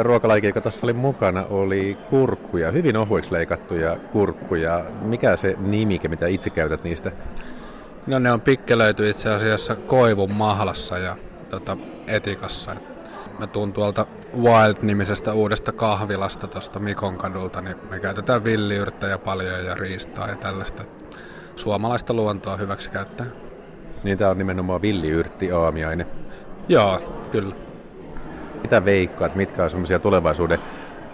[0.00, 4.84] ruokalaiki, joka tuossa oli mukana, oli kurkkuja, hyvin ohuiksi leikattuja kurkkuja.
[5.02, 7.12] Mikä se nimike, mitä itse käytät niistä?
[8.06, 11.16] No ne on pikkelöity itse asiassa koivun mahlassa ja
[11.50, 12.76] tota, etikassa.
[13.38, 19.74] Mä tuun tuolta Wild-nimisestä uudesta kahvilasta tuosta Mikon kadulta, niin me käytetään villiyrttejä paljon ja
[19.74, 20.82] riistaa ja tällaista.
[21.56, 23.26] Suomalaista luontoa hyväksi käyttää.
[24.02, 26.06] Niin tää on nimenomaan villiyrtti aamiainen.
[26.68, 27.54] Joo, kyllä.
[28.62, 30.58] Mitä veikkaat, mitkä on semmoisia tulevaisuuden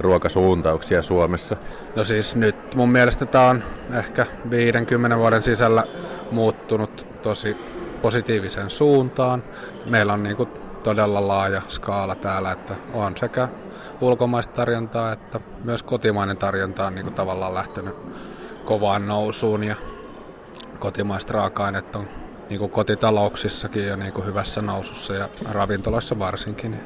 [0.01, 1.57] ruokasuuntauksia Suomessa?
[1.97, 3.63] No siis nyt mun mielestä tämä on
[3.99, 5.85] ehkä 50 vuoden sisällä
[6.31, 7.57] muuttunut tosi
[8.03, 9.45] positiiviseen suuntaan.
[9.91, 10.49] Meillä on niin kuin
[10.83, 13.49] todella laaja skaala täällä, että on sekä
[14.01, 17.95] ulkomaista tarjontaa että myös kotimainen tarjonta on niin kuin tavallaan lähtenyt
[18.65, 19.77] kovaan nousuun ja
[20.79, 22.09] kotimaiset raaka-aineet on
[22.51, 26.81] niin kuin kotitalouksissakin jo niin kuin hyvässä nousussa ja ravintolassa varsinkin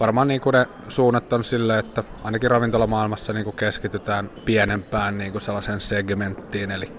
[0.00, 5.32] varmaan niin kuin ne suunnat on sille, että ainakin ravintolamaailmassa niin kuin keskitytään pienempään niin
[5.32, 6.92] kuin sellaiseen segmenttiin, eli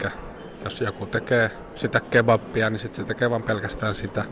[0.64, 4.26] jos joku tekee sitä kebabia, niin sitten se tekee vain pelkästään sitä.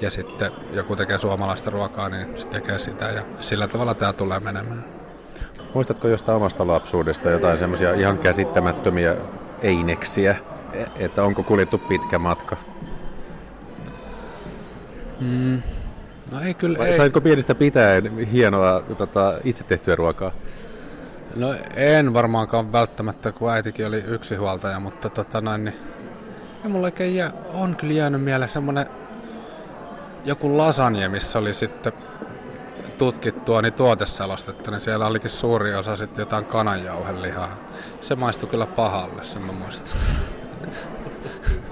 [0.00, 4.40] Ja sitten joku tekee suomalaista ruokaa, niin se tekee sitä ja sillä tavalla tämä tulee
[4.40, 4.84] menemään.
[5.74, 9.16] Muistatko jostain omasta lapsuudesta jotain semmoisia ihan käsittämättömiä
[9.62, 10.36] eineksiä,
[10.96, 12.56] että onko kuljettu pitkä matka?
[15.20, 15.62] Mm,
[16.30, 16.78] No ei kyllä.
[16.78, 16.96] Vai ei.
[16.96, 20.32] Saitko pienestä pitäen hienoa tota, itse tehtyä ruokaa?
[21.36, 25.76] No en varmaankaan välttämättä, kun äitikin oli yksi huoltaja, mutta tota noin, niin
[26.64, 28.86] ei mulla oikein jää, on kyllä jäänyt mieleen semmonen
[30.24, 31.92] joku lasagne, missä oli sitten
[32.98, 37.58] tutkittua niin tuoteselostetta, niin siellä olikin suuri osa sitten jotain kananjauhelihaa.
[38.00, 39.98] Se maistui kyllä pahalle, sen mä muistan.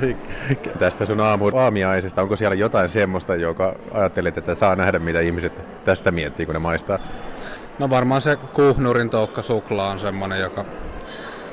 [0.78, 5.52] tästä sun aamu aamiaisesta, onko siellä jotain semmoista, joka ajattelet, että saa nähdä, mitä ihmiset
[5.84, 6.98] tästä miettii, kun ne maistaa?
[7.78, 10.64] No varmaan se kuhnurin toukka suklaa on semmoinen, joka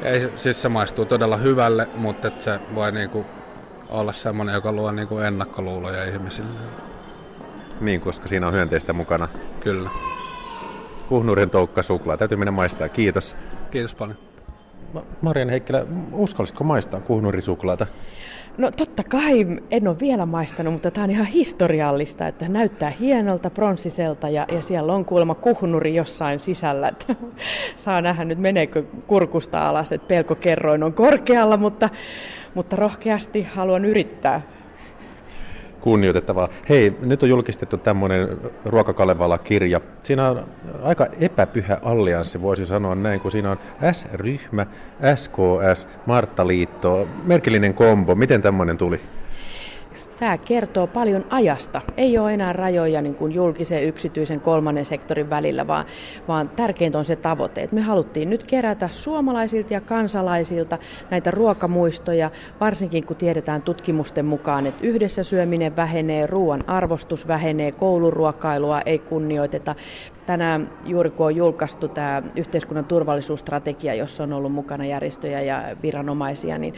[0.01, 3.25] ei, siis se maistuu todella hyvälle, mutta että se voi niinku
[3.89, 6.59] olla semmoinen, joka luo niinku ennakkoluuloja ihmisille.
[7.81, 9.27] Niin, koska siinä on hyönteistä mukana.
[9.59, 9.89] Kyllä.
[11.09, 12.17] Kuhnurin toukka suklaa.
[12.17, 12.89] Täytyy mennä maistaa.
[12.89, 13.35] Kiitos.
[13.71, 14.17] Kiitos paljon.
[15.21, 17.87] Marian Heikkilä, uskallisitko maistaa kuhnurisuklaata?
[18.57, 23.49] No totta kai, en ole vielä maistanut, mutta tämä on ihan historiallista, että näyttää hienolta,
[23.49, 26.87] pronssiselta ja, ja siellä on kuulemma kuhnuri jossain sisällä.
[26.87, 27.15] Että
[27.75, 31.89] saa nähdä nyt meneekö kurkusta alas, että pelkokerroin on korkealla, mutta,
[32.55, 34.41] mutta rohkeasti haluan yrittää
[35.87, 36.49] kunnioitettavaa.
[36.69, 39.81] Hei, nyt on julkistettu tämmöinen Ruokakalevala-kirja.
[40.03, 40.47] Siinä on
[40.83, 43.57] aika epäpyhä allianssi, voisi sanoa näin, kun siinä on
[43.91, 44.65] S-ryhmä,
[45.15, 48.15] SKS, Marttaliitto, merkillinen kombo.
[48.15, 49.01] Miten tämmöinen tuli?
[50.19, 51.81] Tämä kertoo paljon ajasta.
[51.97, 55.85] Ei ole enää rajoja niin kuin julkisen, yksityisen, kolmannen sektorin välillä, vaan,
[56.27, 57.61] vaan tärkeintä on se tavoite.
[57.61, 60.77] Että me haluttiin nyt kerätä suomalaisilta ja kansalaisilta
[61.09, 68.81] näitä ruokamuistoja, varsinkin kun tiedetään tutkimusten mukaan, että yhdessä syöminen vähenee, ruoan arvostus vähenee, kouluruokailua
[68.81, 69.75] ei kunnioiteta
[70.27, 76.57] tänään juuri kun on julkaistu tämä yhteiskunnan turvallisuusstrategia, jossa on ollut mukana järjestöjä ja viranomaisia,
[76.57, 76.73] niin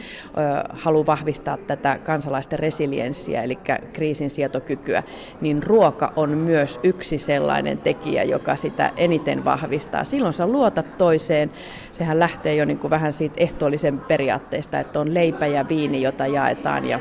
[0.70, 3.58] haluaa vahvistaa tätä kansalaisten resilienssiä, eli
[3.92, 5.02] kriisinsietokykyä,
[5.40, 10.04] niin ruoka on myös yksi sellainen tekijä, joka sitä eniten vahvistaa.
[10.04, 11.50] Silloin sä luotat toiseen,
[11.92, 16.26] sehän lähtee jo niin kuin vähän siitä ehtoollisen periaatteesta, että on leipä ja viini, jota
[16.26, 17.00] jaetaan ja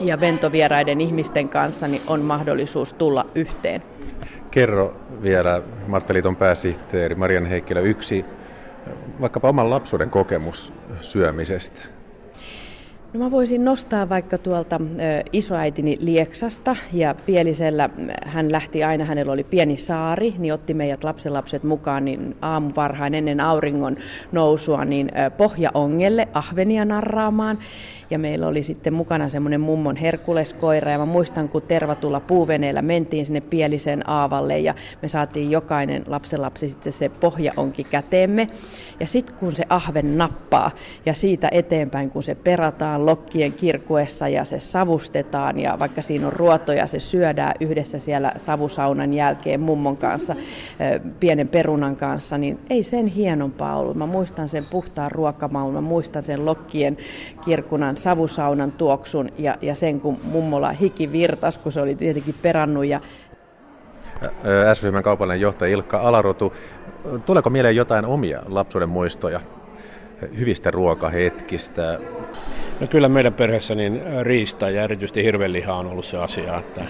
[0.00, 3.82] ja ventovieraiden ihmisten kanssa niin on mahdollisuus tulla yhteen.
[4.52, 8.24] Kerro vielä Marttaliiton pääsihteeri Marian Heikkilä yksi
[9.20, 11.80] vaikkapa oman lapsuuden kokemus syömisestä.
[13.12, 14.80] No mä voisin nostaa vaikka tuolta
[15.32, 17.90] isoäitini Lieksasta ja Pielisellä
[18.26, 23.14] hän lähti aina, hänellä oli pieni saari, niin otti meidät lapsenlapset mukaan niin aamu varhain
[23.14, 23.96] ennen auringon
[24.32, 27.58] nousua niin pohjaongelle ahvenia narraamaan
[28.12, 33.26] ja meillä oli sitten mukana semmoinen mummon herkuleskoira ja mä muistan, kun tervatulla puuveneellä mentiin
[33.26, 38.48] sinne Pielisen aavalle ja me saatiin jokainen lapsenlapsi sitten se pohjaonki käteemme
[39.00, 40.70] ja sitten kun se ahven nappaa
[41.06, 46.32] ja siitä eteenpäin kun se perataan lokkien kirkuessa ja se savustetaan ja vaikka siinä on
[46.32, 50.36] ruotoja se syödään yhdessä siellä savusaunan jälkeen mummon kanssa,
[51.20, 53.96] pienen perunan kanssa, niin ei sen hienompaa ollut.
[53.96, 56.96] Mä muistan sen puhtaan ruokamaun, mä muistan sen lokkien
[57.44, 62.86] kirkunan savusaunan tuoksun ja, ja sen, kun mummola hiki virtas, kun se oli tietenkin perannut.
[62.86, 63.00] Ja...
[64.74, 66.52] S-ryhmän kaupallinen johtaja Ilkka Alarotu,
[67.26, 69.40] tuleeko mieleen jotain omia lapsuuden muistoja
[70.38, 71.98] hyvistä ruokahetkistä?
[72.80, 76.84] No kyllä meidän perheessä niin riista ja erityisesti hirvenliha on ollut se asia, että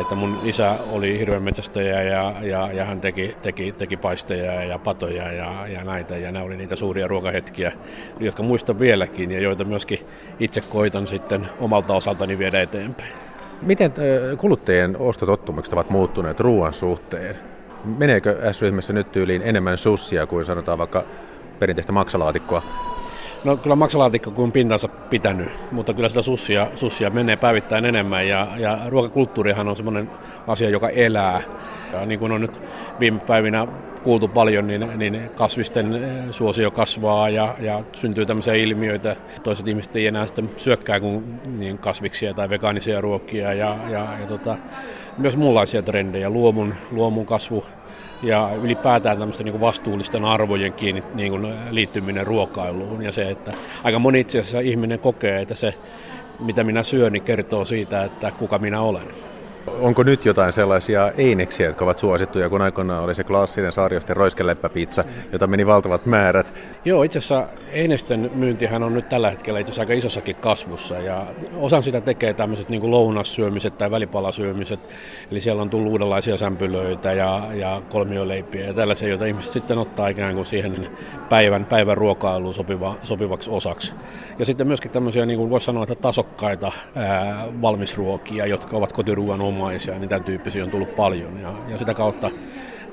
[0.00, 4.78] että mun isä oli hirveän metsästäjä ja, ja, ja hän teki, teki, teki paisteja ja
[4.78, 6.16] patoja ja, ja näitä.
[6.16, 7.72] Ja nämä oli niitä suuria ruokahetkiä,
[8.20, 9.98] jotka muistan vieläkin ja joita myöskin
[10.40, 13.12] itse koitan sitten omalta osaltani viedä eteenpäin.
[13.62, 13.92] Miten
[14.38, 17.36] kuluttajien ostotottumukset ovat muuttuneet ruoan suhteen?
[17.84, 21.04] Meneekö S-ryhmässä nyt tyyliin enemmän sussia kuin sanotaan vaikka
[21.58, 22.62] perinteistä maksalaatikkoa
[23.44, 28.46] No kyllä maksalaatikko kuin pintansa pitänyt, mutta kyllä sitä sussia, sussia menee päivittäin enemmän ja,
[28.56, 30.10] ja ruokakulttuurihan on semmoinen
[30.46, 31.42] asia, joka elää.
[31.92, 32.60] Ja niin kuin on nyt
[33.00, 33.66] viime päivinä
[34.02, 39.16] kuultu paljon, niin, niin kasvisten eh, suosio kasvaa ja, ja syntyy tämmöisiä ilmiöitä.
[39.42, 44.26] Toiset ihmiset ei enää sitten syökkää kuin niin kasviksia tai vegaanisia ruokia ja, ja, ja
[44.28, 44.56] tota,
[45.18, 46.30] myös muunlaisia trendejä.
[46.30, 47.64] Luomun, luomun kasvu
[48.22, 53.52] ja ylipäätään tämmöisten niin vastuullisten arvojen kiinni niin kuin liittyminen ruokailuun ja se, että
[53.84, 55.74] aika moni itse asiassa ihminen kokee, että se
[56.40, 59.27] mitä minä syön, niin kertoo siitä, että kuka minä olen.
[59.80, 65.04] Onko nyt jotain sellaisia eineksiä, jotka ovat suosittuja, kun aikoinaan oli se klassinen saariosten roiskeleppäpizza,
[65.32, 66.52] jota meni valtavat määrät?
[66.84, 71.26] Joo, itse asiassa einesten myyntihän on nyt tällä hetkellä itse aika isossakin kasvussa ja
[71.56, 74.80] osan sitä tekee tämmöiset niin lounassyömiset tai välipalasyömiset,
[75.30, 80.08] eli siellä on tullut uudenlaisia sämpylöitä ja, ja kolmioleipiä ja tällaisia, joita ihmiset sitten ottaa
[80.08, 80.88] ikään kuin siihen
[81.28, 83.94] päivän, päivän ruokailuun sopiva, sopivaksi osaksi.
[84.38, 89.40] Ja sitten myöskin tämmöisiä, niin kuin voisi sanoa, että tasokkaita ää, valmisruokia, jotka ovat kotiruuan
[89.58, 91.40] omaisia, niin tämän tyyppisiä on tullut paljon.
[91.40, 92.30] Ja, ja sitä kautta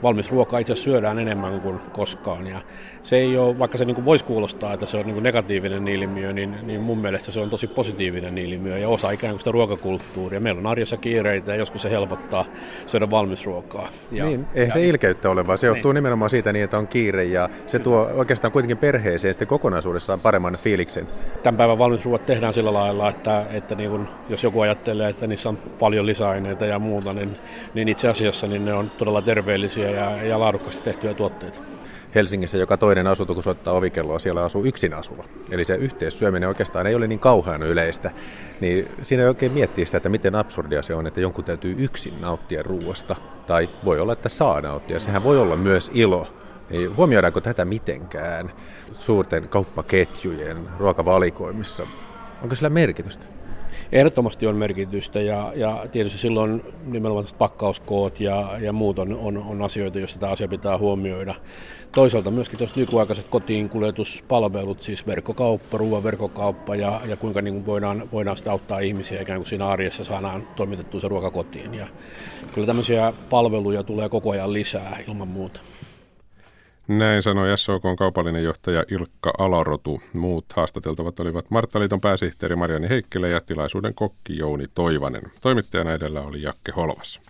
[0.03, 2.47] valmis ruoka itse syödään enemmän kuin koskaan.
[2.47, 2.61] Ja
[3.03, 5.87] se ei ole, vaikka se niin kuin voisi kuulostaa, että se on niin kuin negatiivinen
[5.87, 9.51] ilmiö, niin, niin mun mielestä se on tosi positiivinen ilmiö ja osa ikään kuin sitä
[9.51, 10.39] ruokakulttuuria.
[10.39, 12.45] Meillä on arjessa kiireitä ja joskus se helpottaa
[12.85, 13.89] syödä valmisruokaa.
[14.11, 15.95] Ja, niin, eihän ja, se ilkeyttä ole, vaan se johtuu niin.
[15.95, 20.57] nimenomaan siitä niin, että on kiire ja se tuo oikeastaan kuitenkin perheeseen sitten kokonaisuudessaan paremman
[20.63, 21.07] fiiliksen.
[21.43, 25.49] Tämän päivän valmisruoat tehdään sillä lailla, että, että niin kuin, jos joku ajattelee, että niissä
[25.49, 27.35] on paljon lisäaineita ja muuta, niin,
[27.73, 31.59] niin itse asiassa niin ne on todella terveellisiä ja, ja laadukkaasti tehtyjä tuotteita.
[32.15, 35.23] Helsingissä joka toinen asunto, kun soittaa ovikelloa, siellä asuu yksin asuva.
[35.51, 38.11] Eli se yhteissyöminen oikeastaan ei ole niin kauhean yleistä.
[38.59, 42.21] Niin siinä ei oikein miettii sitä, että miten absurdia se on, että jonkun täytyy yksin
[42.21, 43.15] nauttia ruoasta.
[43.47, 44.99] Tai voi olla, että saa nauttia.
[44.99, 46.27] Sehän voi olla myös ilo
[46.69, 48.51] Niin huomioidaanko tätä mitenkään
[48.93, 51.87] suurten kauppaketjujen ruokavalikoimissa?
[52.43, 53.25] Onko sillä merkitystä?
[53.91, 59.61] Ehdottomasti on merkitystä ja, ja tietysti silloin nimenomaan pakkauskoot ja, ja muut on, on, on
[59.61, 61.35] asioita, joista tämä asia pitää huomioida.
[61.91, 67.65] Toisaalta myöskin tuossa nykyaikaiset kotiin kuljetuspalvelut, siis verkkokauppa, ruoan verkkokauppa ja, ja kuinka niin kuin
[67.65, 71.73] voidaan, voidaan sitä auttaa ihmisiä ikään kuin siinä arjessa saadaan toimitettua se ruoka kotiin.
[71.73, 71.87] Ja
[72.53, 75.59] kyllä tämmöisiä palveluja tulee koko ajan lisää ilman muuta.
[76.87, 80.01] Näin sanoi SOK kaupallinen johtaja Ilkka Alarotu.
[80.17, 85.21] Muut haastateltavat olivat Marttaliiton pääsihteeri Mariani Heikkilä ja tilaisuuden kokki Jouni Toivanen.
[85.41, 87.21] Toimittajana edellä oli Jakke Holvas.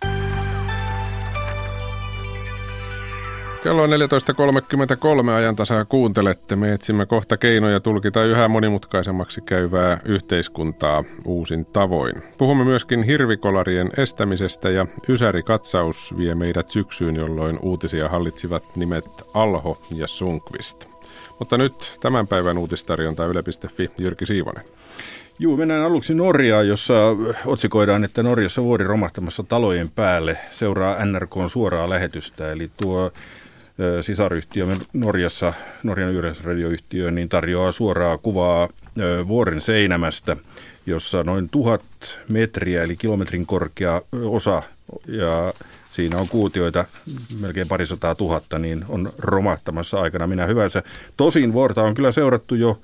[3.66, 6.56] Kello on 14.33 ajantasaa kuuntelette.
[6.56, 12.14] Me etsimme kohta keinoja tulkita yhä monimutkaisemmaksi käyvää yhteiskuntaa uusin tavoin.
[12.38, 19.82] Puhumme myöskin hirvikolarien estämisestä ja Ysäri katsaus vie meidät syksyyn, jolloin uutisia hallitsivat nimet Alho
[19.94, 20.84] ja Sunkvist.
[21.38, 24.64] Mutta nyt tämän päivän uutistarjonta yle.fi Jyrki Siivonen.
[25.38, 26.94] Juu, mennään aluksi Norjaan, jossa
[27.46, 32.52] otsikoidaan, että Norjassa vuori romahtamassa talojen päälle seuraa NRKn suoraa lähetystä.
[32.52, 33.12] Eli tuo
[34.00, 38.68] sisaryhtiö Norjassa, Norjan yleisradioyhtiö, niin tarjoaa suoraa kuvaa
[39.28, 40.36] vuoren seinämästä,
[40.86, 41.84] jossa noin tuhat
[42.28, 44.62] metriä eli kilometrin korkea osa
[45.06, 45.54] ja
[45.92, 46.84] siinä on kuutioita
[47.40, 50.82] melkein parisataa tuhatta, niin on romahtamassa aikana minä hyvänsä.
[51.16, 52.80] Tosin vuorta on kyllä seurattu jo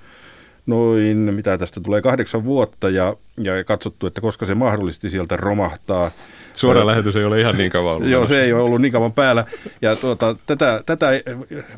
[0.66, 6.10] noin, mitä tästä tulee, kahdeksan vuotta ja, ja katsottu, että koska se mahdollisesti sieltä romahtaa.
[6.54, 8.08] Suora lähetys ei ole ihan niin kauan ollut.
[8.08, 9.44] Joo, se ei ole ollut niin kauan päällä.
[9.82, 11.10] Ja tuota, tätä, tätä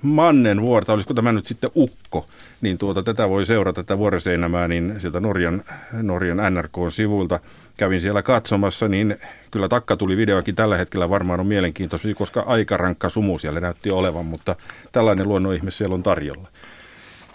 [0.03, 2.27] Mannen vuorta, olisiko tämä nyt sitten Ukko,
[2.61, 7.41] niin tuota, tätä voi seurata, tätä vuoreseinämää, niin sieltä Norjan, Norjan NRK-sivulta
[7.77, 9.17] kävin siellä katsomassa, niin
[9.51, 13.91] kyllä takka tuli videoakin tällä hetkellä varmaan on mielenkiintoista, koska aika rankka sumu siellä näytti
[13.91, 14.57] olevan, mutta
[14.93, 16.49] tällainen luonnonihme siellä on tarjolla.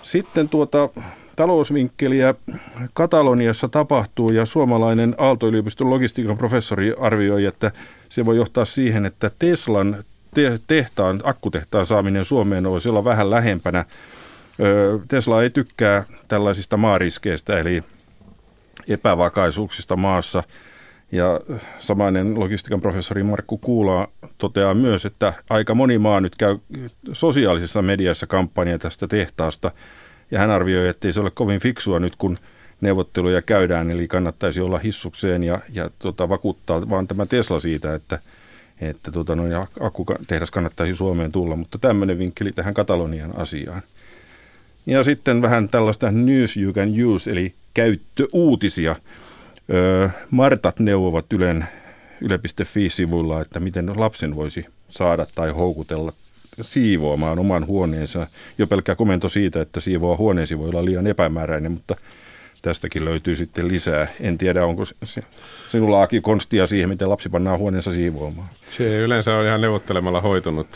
[0.04, 0.90] Sitten tuota,
[1.40, 2.36] talousvinkkeliä
[2.94, 7.72] Kataloniassa tapahtuu ja suomalainen Aalto-yliopiston logistiikan professori arvioi, että
[8.10, 10.04] se voi johtaa siihen, että Teslan
[10.68, 13.86] tehtaan, akkutehtaan saaminen Suomeen olisi olla vähän lähempänä.
[15.08, 17.84] Tesla ei tykkää tällaisista maariskeistä eli
[18.90, 20.44] epävakaisuuksista maassa.
[21.12, 21.40] Ja
[21.80, 26.58] samainen logistiikan professori Markku Kuula toteaa myös, että aika moni maa nyt käy
[27.14, 29.72] sosiaalisessa mediassa kampanja tästä tehtaasta–
[30.32, 32.38] ja hän arvioi, että ei se ole kovin fiksua nyt, kun
[32.82, 38.20] neuvotteluja käydään, eli kannattaisi olla hissukseen ja, ja tota, vakuuttaa vaan tämä Tesla siitä, että,
[38.82, 43.82] että tota, noin akkutehdas kannattaisi Suomeen tulla, mutta tämmöinen vinkkeli tähän Katalonian asiaan.
[44.86, 48.96] Ja sitten vähän tällaista news you can use, eli käyttöuutisia.
[49.74, 51.66] Öö, Martat neuvovat Ylen
[52.22, 56.14] yle.fi-sivulla, että miten lapsen voisi saada tai houkutella
[56.64, 58.28] siivoamaan oman huoneensa.
[58.58, 61.96] Jo pelkkä komento siitä, että siivoa huoneesi voi olla liian epämääräinen, mutta
[62.62, 64.08] tästäkin löytyy sitten lisää.
[64.22, 64.84] En tiedä, onko
[65.70, 68.50] sinulla Aki konstia siihen, miten lapsi pannaan huoneensa siivoamaan.
[68.68, 70.68] Se yleensä on ihan neuvottelemalla hoitunut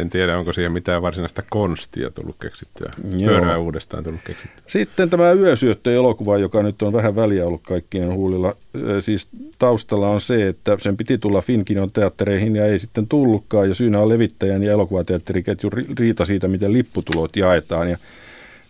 [0.00, 2.90] en tiedä, onko siihen mitään varsinaista konstia tullut keksittyä.
[3.16, 3.30] Joo.
[3.30, 4.64] Pyörää uudestaan tullut keksittyä.
[4.66, 8.56] Sitten tämä Yösyöttö-elokuva, joka nyt on vähän väliä ollut kaikkien huulilla.
[9.00, 13.68] Siis taustalla on se, että sen piti tulla Finkinon teattereihin ja ei sitten tullutkaan.
[13.68, 17.90] Ja syynä on levittäjän ja elokuvateatteriketju riita siitä, miten lipputulot jaetaan.
[17.90, 17.96] Ja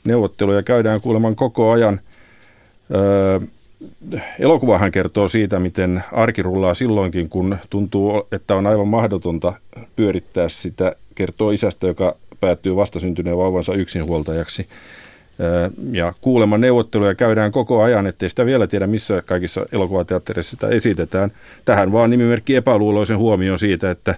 [0.04, 2.00] neuvotteluja käydään kuuleman koko ajan.
[2.94, 3.40] Öö,
[4.40, 9.52] elokuvahan kertoo siitä, miten arki rullaa silloinkin, kun tuntuu, että on aivan mahdotonta
[9.96, 10.96] pyörittää sitä.
[11.18, 14.66] Kertoo isästä, joka päättyy vastasyntyneen vauvansa yksinhuoltajaksi.
[15.92, 21.30] Ja kuuleman neuvotteluja käydään koko ajan, ettei sitä vielä tiedä, missä kaikissa elokuvateattereissa sitä esitetään.
[21.64, 24.14] Tähän vaan nimimerkki epäluuloisen huomioon siitä, että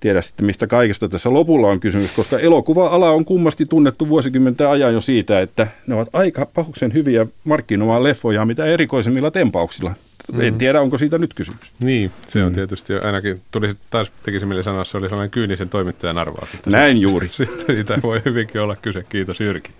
[0.00, 4.94] tiedä sitten, mistä kaikesta tässä lopulla on kysymys, koska elokuva-ala on kummasti tunnettu vuosikymmenten ajan
[4.94, 9.94] jo siitä, että ne ovat aika pahuksen hyviä markkinoimaan leffoja, mitä erikoisemmilla tempauksilla.
[10.32, 10.40] Mm.
[10.40, 11.72] En tiedä, onko siitä nyt kysymys.
[11.82, 12.54] Niin, se on mm.
[12.54, 16.48] tietysti ainakin, tuli taas tekisi mieli sanoa, se oli sellainen kyynisen toimittajan arvaus.
[16.66, 17.28] Näin juuri.
[17.66, 19.04] Siitä voi hyvinkin olla kyse.
[19.08, 19.70] Kiitos Jyrki.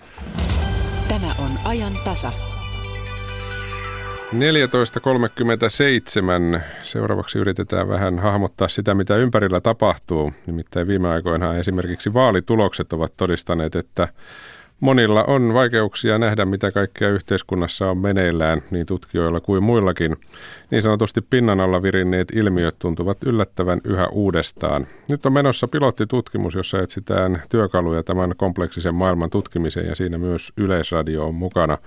[1.08, 2.32] Tämä on ajan tasa.
[4.34, 4.38] 14.37.
[6.82, 10.32] Seuraavaksi yritetään vähän hahmottaa sitä, mitä ympärillä tapahtuu.
[10.46, 14.08] Nimittäin viime aikoina esimerkiksi vaalitulokset ovat todistaneet, että
[14.84, 20.16] Monilla on vaikeuksia nähdä, mitä kaikkea yhteiskunnassa on meneillään, niin tutkijoilla kuin muillakin.
[20.70, 24.86] Niin sanotusti pinnan alla virinneet ilmiöt tuntuvat yllättävän yhä uudestaan.
[25.10, 31.26] Nyt on menossa pilottitutkimus, jossa etsitään työkaluja tämän kompleksisen maailman tutkimiseen ja siinä myös Yleisradio
[31.26, 31.78] on mukana.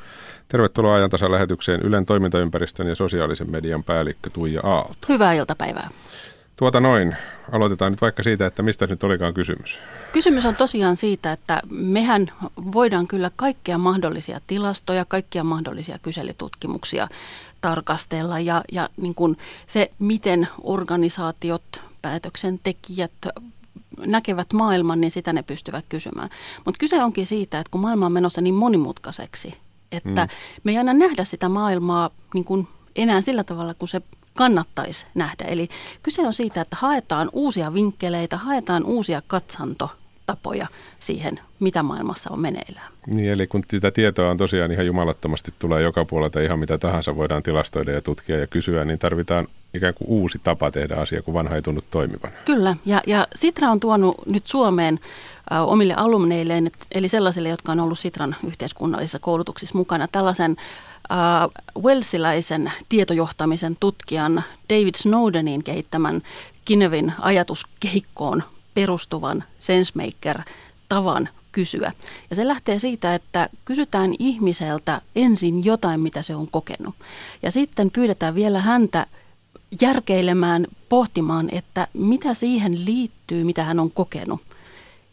[0.47, 4.97] Tervetuloa ajantasan lähetykseen Ylen toimintaympäristön ja sosiaalisen median päällikkö Tuija Aalto.
[5.09, 5.89] Hyvää iltapäivää.
[6.57, 7.15] Tuota noin.
[7.51, 9.79] Aloitetaan nyt vaikka siitä, että mistä nyt olikaan kysymys.
[10.11, 12.31] Kysymys on tosiaan siitä, että mehän
[12.73, 17.07] voidaan kyllä kaikkia mahdollisia tilastoja, kaikkia mahdollisia kyselytutkimuksia
[17.61, 19.37] tarkastella ja, ja niin kuin
[19.67, 23.11] se, miten organisaatiot, päätöksentekijät
[24.05, 26.29] näkevät maailman, niin sitä ne pystyvät kysymään.
[26.65, 29.53] Mutta kyse onkin siitä, että kun maailma on menossa niin monimutkaiseksi,
[29.91, 30.29] että mm.
[30.63, 34.01] me ei aina nähdä sitä maailmaa niin kuin enää sillä tavalla, kun se
[34.37, 35.45] kannattaisi nähdä.
[35.45, 35.67] Eli
[36.03, 40.67] kyse on siitä, että haetaan uusia vinkkeleitä, haetaan uusia katsantotapoja
[40.99, 42.91] siihen, mitä maailmassa on meneillään.
[43.07, 47.15] Niin, eli kun sitä tietoa on tosiaan ihan jumalattomasti tulee joka puolelta ihan mitä tahansa
[47.15, 51.33] voidaan tilastoida ja tutkia ja kysyä, niin tarvitaan ikään kuin uusi tapa tehdä asia, kun
[51.33, 52.31] vanha ei tunnu toimivan.
[52.45, 54.99] Kyllä, ja, ja Sitra on tuonut nyt Suomeen
[55.51, 62.71] ä, omille alumneilleen, eli sellaisille, jotka on ollut Sitran yhteiskunnallisissa koulutuksissa mukana, tällaisen uh, Welsiläisen
[62.89, 66.21] tietojohtamisen tutkijan David Snowdenin kehittämän
[66.65, 68.43] Kinevin ajatuskehikkoon
[68.73, 71.91] perustuvan SenseMaker-tavan kysyä.
[72.29, 76.95] Ja se lähtee siitä, että kysytään ihmiseltä ensin jotain, mitä se on kokenut.
[77.41, 79.05] Ja sitten pyydetään vielä häntä
[79.81, 84.41] järkeilemään, pohtimaan, että mitä siihen liittyy, mitä hän on kokenut.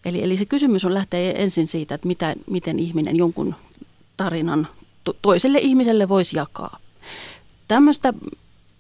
[0.05, 3.55] Eli, eli se kysymys on lähtee ensin siitä, että mitä, miten ihminen jonkun
[4.17, 4.69] tarinan
[5.05, 6.79] to, toiselle ihmiselle voisi jakaa.
[7.69, 8.15] Tämmöistä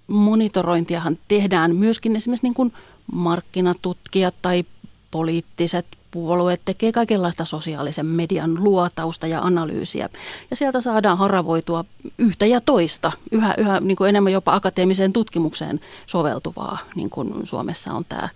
[0.06, 2.72] monitorointiahan tehdään myöskin esimerkiksi niin kuin
[3.12, 4.64] markkinatutkijat tai
[5.10, 10.08] poliittiset puolueet tekee kaikenlaista sosiaalisen median luotausta ja analyysiä.
[10.50, 11.84] Ja sieltä saadaan haravoitua
[12.18, 17.92] yhtä ja toista, yhä, yhä niin kuin enemmän jopa akateemiseen tutkimukseen soveltuvaa, niin kuin Suomessa
[17.92, 18.28] on tämä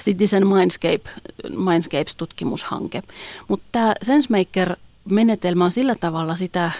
[0.00, 1.10] Citizen Mindscape,
[1.48, 3.02] Mindscapes-tutkimushanke.
[3.48, 4.76] Mutta tämä SenseMaker
[5.10, 6.70] menetelmä on sillä tavalla sitä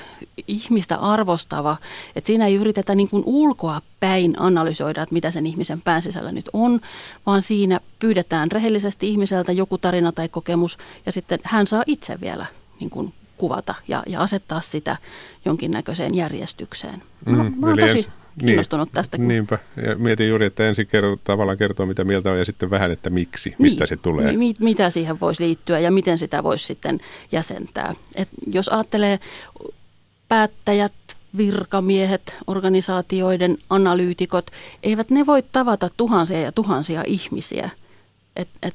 [0.49, 1.77] ihmistä arvostava,
[2.16, 6.33] että siinä ei yritetä niin kuin ulkoa päin analysoida, että mitä sen ihmisen pään sisällä
[6.33, 6.81] nyt on,
[7.27, 12.47] vaan siinä pyydetään rehellisesti ihmiseltä joku tarina tai kokemus ja sitten hän saa itse vielä
[12.81, 14.97] niin kuin kuvata ja, ja asettaa sitä
[15.45, 17.03] jonkinnäköiseen järjestykseen.
[17.27, 18.07] Mm, mä, mä oon tosi
[18.41, 19.18] kiinnostunut niin, tästä.
[19.18, 19.59] Niinpä.
[19.87, 23.11] Ja mietin juuri, että ensin kerro, tavallaan kertoo, mitä mieltä on ja sitten vähän, että
[23.11, 24.32] miksi, mistä niin, se tulee.
[24.32, 27.01] Mi, mitä siihen voisi liittyä ja miten sitä voisi sitten
[27.32, 27.95] jäsentää.
[28.16, 29.18] Et jos ajattelee
[30.28, 30.93] päättäjät,
[31.37, 34.51] virkamiehet, organisaatioiden analyytikot,
[34.82, 37.70] eivät ne voi tavata tuhansia ja tuhansia ihmisiä.
[38.37, 38.74] Et, et,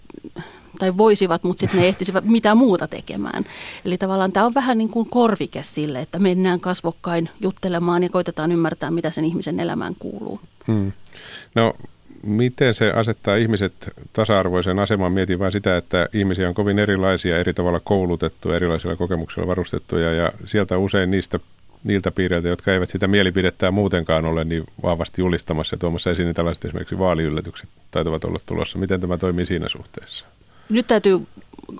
[0.80, 3.45] tai voisivat, mutta sitten ne ehtisivät mitä muuta tekemään.
[3.86, 8.51] Eli tavallaan tämä on vähän niin kuin korvike sille, että mennään kasvokkain juttelemaan ja koitetaan
[8.51, 10.39] ymmärtää, mitä sen ihmisen elämään kuuluu.
[10.67, 10.91] Hmm.
[11.55, 11.74] No
[12.24, 13.74] miten se asettaa ihmiset
[14.13, 15.11] tasa-arvoiseen asemaan?
[15.11, 20.32] Mietin vain sitä, että ihmisiä on kovin erilaisia, eri tavalla koulutettuja, erilaisilla kokemuksilla varustettuja ja
[20.45, 21.39] sieltä usein niistä
[21.84, 26.36] niiltä piireiltä, jotka eivät sitä mielipidettää muutenkaan ole niin vahvasti julistamassa ja tuomassa esiin, niin
[26.36, 28.78] tällaiset esimerkiksi vaaliyllätykset taitavat olla tulossa.
[28.78, 30.26] Miten tämä toimii siinä suhteessa?
[30.70, 31.28] Nyt täytyy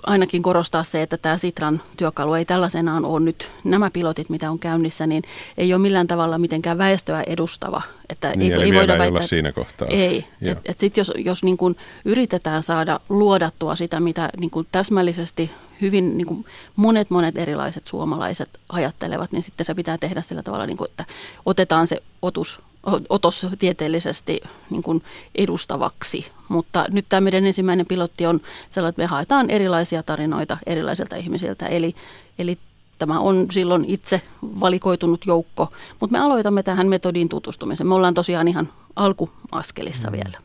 [0.02, 4.58] ainakin korostaa se, että tämä Sitran työkalu ei tällaisenaan ole nyt, nämä pilotit, mitä on
[4.58, 5.22] käynnissä, niin
[5.58, 7.82] ei ole millään tavalla mitenkään väestöä edustava.
[8.08, 9.88] Että niin, ei, ei voida väittää, siinä kohtaa.
[9.88, 10.26] Ei.
[10.42, 15.50] Et, et sit jos, jos niin kuin yritetään saada luodattua sitä, mitä niin kuin täsmällisesti
[15.80, 16.44] hyvin niin kuin
[16.76, 21.04] monet monet erilaiset suomalaiset ajattelevat, niin sitten se pitää tehdä sillä tavalla, niin kuin, että
[21.46, 22.60] otetaan se otus
[23.08, 25.02] otos tieteellisesti niin kuin
[25.34, 26.32] edustavaksi.
[26.48, 31.66] Mutta nyt tämä meidän ensimmäinen pilotti on sellainen, että me haetaan erilaisia tarinoita erilaisilta ihmisiltä.
[31.66, 31.94] Eli,
[32.38, 32.58] eli
[32.98, 37.86] tämä on silloin itse valikoitunut joukko, mutta me aloitamme tähän metodiin tutustumisen.
[37.86, 40.12] Me ollaan tosiaan ihan alkuaskelissa mm.
[40.12, 40.38] vielä.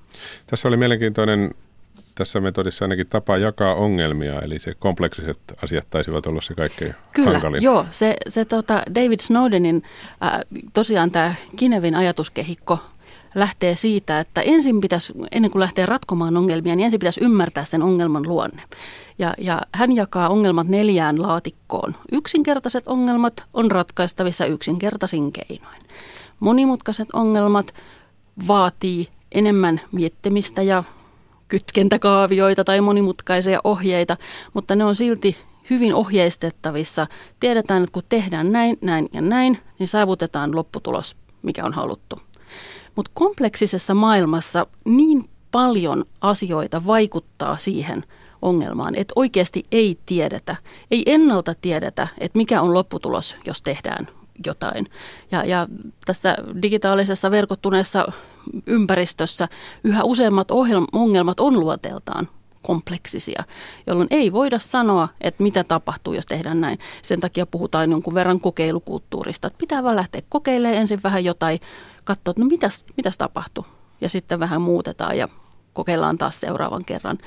[0.47, 1.51] Tässä oli mielenkiintoinen
[2.15, 7.31] tässä metodissa ainakin tapa jakaa ongelmia, eli se kompleksiset asiat taisivat olla se kaikkein Kyllä,
[7.31, 7.63] hankalin.
[7.63, 7.85] joo.
[7.91, 9.83] Se, se tota David Snowdenin,
[10.23, 10.39] äh,
[10.73, 12.79] tosiaan tämä Kinevin ajatuskehikko
[13.35, 17.83] lähtee siitä, että ensin pitäisi, ennen kuin lähtee ratkomaan ongelmia, niin ensin pitäisi ymmärtää sen
[17.83, 18.63] ongelman luonne.
[19.19, 21.95] Ja, ja hän jakaa ongelmat neljään laatikkoon.
[22.11, 25.81] Yksinkertaiset ongelmat on ratkaistavissa yksinkertaisin keinoin.
[26.39, 27.73] Monimutkaiset ongelmat
[28.47, 30.83] vaatii enemmän miettimistä ja
[31.47, 34.17] kytkentäkaavioita tai monimutkaisia ohjeita,
[34.53, 35.37] mutta ne on silti
[35.69, 37.07] hyvin ohjeistettavissa.
[37.39, 42.19] Tiedetään, että kun tehdään näin, näin ja näin, niin saavutetaan lopputulos, mikä on haluttu.
[42.95, 48.03] Mutta kompleksisessa maailmassa niin paljon asioita vaikuttaa siihen
[48.41, 50.55] ongelmaan, että oikeasti ei tiedetä,
[50.91, 54.07] ei ennalta tiedetä, että mikä on lopputulos, jos tehdään
[54.45, 54.89] jotain.
[55.31, 55.67] Ja, ja
[56.05, 58.11] tässä digitaalisessa verkottuneessa
[58.65, 59.47] ympäristössä
[59.83, 60.51] yhä useammat
[60.91, 62.27] ongelmat on luonteeltaan
[62.61, 63.43] kompleksisia,
[63.87, 66.79] jolloin ei voida sanoa, että mitä tapahtuu, jos tehdään näin.
[67.01, 71.59] Sen takia puhutaan jonkun verran kokeilukulttuurista, että pitää vaan lähteä kokeilemaan ensin vähän jotain,
[72.03, 73.65] katsoa, että no mitäs, mitäs tapahtuu,
[74.01, 75.27] ja sitten vähän muutetaan ja
[75.73, 77.17] kokeillaan taas seuraavan kerran.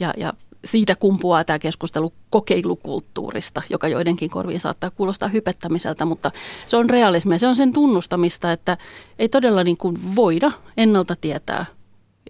[0.00, 0.32] Ja, ja
[0.66, 6.30] siitä kumpuaa tämä keskustelu kokeilukulttuurista, joka joidenkin korviin saattaa kuulostaa hypettämiseltä, mutta
[6.66, 7.38] se on realismia.
[7.38, 8.76] Se on sen tunnustamista, että
[9.18, 11.66] ei todella niin kuin voida ennalta tietää,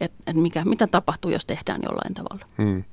[0.01, 2.47] että, että mikä, mitä tapahtuu, jos tehdään jollain tavalla.
[2.59, 2.85] Hmm.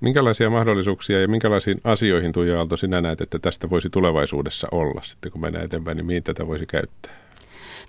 [0.00, 5.02] Minkälaisia mahdollisuuksia ja minkälaisiin asioihin, Tuija Aalto, sinä näet, että tästä voisi tulevaisuudessa olla?
[5.04, 7.12] Sitten kun mennään eteenpäin, niin mihin tätä voisi käyttää?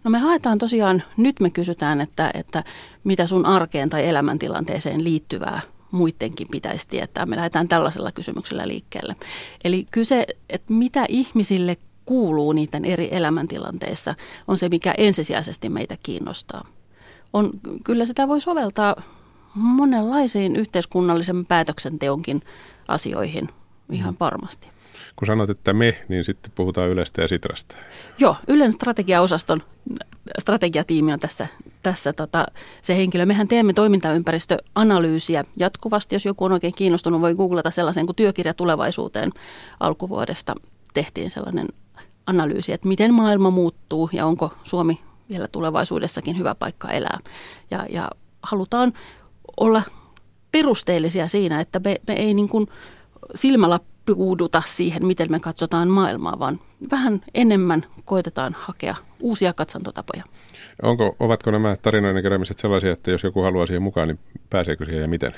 [0.03, 2.63] No me haetaan tosiaan, nyt me kysytään, että, että
[3.03, 5.61] mitä sun arkeen tai elämäntilanteeseen liittyvää
[5.91, 7.25] muidenkin pitäisi tietää.
[7.25, 9.15] Me lähdetään tällaisella kysymyksellä liikkeelle.
[9.63, 14.15] Eli kyse, että mitä ihmisille kuuluu niiden eri elämäntilanteissa,
[14.47, 16.67] on se, mikä ensisijaisesti meitä kiinnostaa.
[17.33, 17.49] On,
[17.83, 18.95] kyllä sitä voi soveltaa
[19.53, 22.41] monenlaisiin yhteiskunnallisen päätöksenteonkin
[22.87, 23.49] asioihin
[23.91, 24.69] ihan varmasti
[25.15, 27.75] kun sanot, että me, niin sitten puhutaan Ylestä ja Sitrasta.
[28.19, 29.61] Joo, Ylen strategiaosaston
[30.39, 31.47] strategiatiimi on tässä,
[31.83, 32.45] tässä tota,
[32.81, 33.25] se henkilö.
[33.25, 36.15] Mehän teemme toimintaympäristöanalyysiä jatkuvasti.
[36.15, 39.31] Jos joku on oikein kiinnostunut, voi googlata sellaisen kuin työkirja tulevaisuuteen
[39.79, 40.55] alkuvuodesta.
[40.93, 41.67] Tehtiin sellainen
[42.25, 47.19] analyysi, että miten maailma muuttuu ja onko Suomi vielä tulevaisuudessakin hyvä paikka elää.
[47.71, 48.09] Ja, ja
[48.43, 48.93] halutaan
[49.57, 49.83] olla
[50.51, 52.67] perusteellisia siinä, että me, me ei niin kuin
[53.35, 53.79] silmällä
[54.15, 56.59] puuduta siihen, miten me katsotaan maailmaa, vaan
[56.91, 60.23] vähän enemmän koitetaan hakea uusia katsantotapoja.
[60.81, 65.01] Onko, ovatko nämä tarinoiden keräämiset sellaisia, että jos joku haluaa siihen mukaan, niin pääseekö siihen
[65.01, 65.35] ja miten?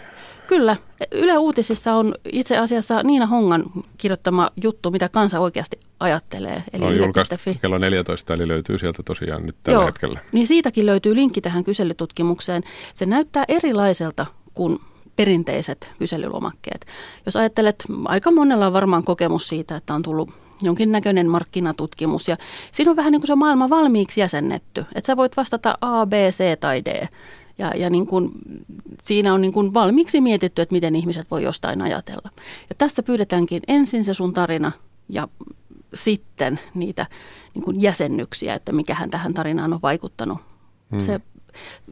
[0.48, 0.78] Kyllä.
[1.12, 3.66] Yle Uutisissa on itse asiassa Niina Hongan
[3.98, 6.64] kirjoittama juttu, mitä kansa oikeasti ajattelee.
[6.74, 10.20] Eli on julkaistu kello 14, eli löytyy sieltä tosiaan nyt tällä Joo, hetkellä.
[10.32, 12.64] Niin siitäkin löytyy linkki tähän kyselytutkimukseen.
[12.94, 14.80] Se näyttää erilaiselta kuin
[15.20, 16.86] perinteiset kyselylomakkeet.
[17.26, 20.30] Jos ajattelet, aika monella on varmaan kokemus siitä, että on tullut
[20.62, 22.38] jonkinnäköinen markkinatutkimus ja
[22.72, 26.14] siinä on vähän niin kuin se maailma valmiiksi jäsennetty, että sä voit vastata A, B,
[26.14, 27.08] C tai D.
[27.58, 28.32] Ja, ja niin kuin,
[29.04, 32.30] siinä on niin kuin valmiiksi mietitty, että miten ihmiset voi jostain ajatella.
[32.70, 34.72] Ja tässä pyydetäänkin ensin se sun tarina
[35.10, 35.28] ja
[35.94, 37.06] sitten niitä
[37.54, 40.38] niin kuin jäsennyksiä, että mikähän tähän tarinaan on vaikuttanut.
[40.92, 41.00] Hmm.
[41.00, 41.22] Se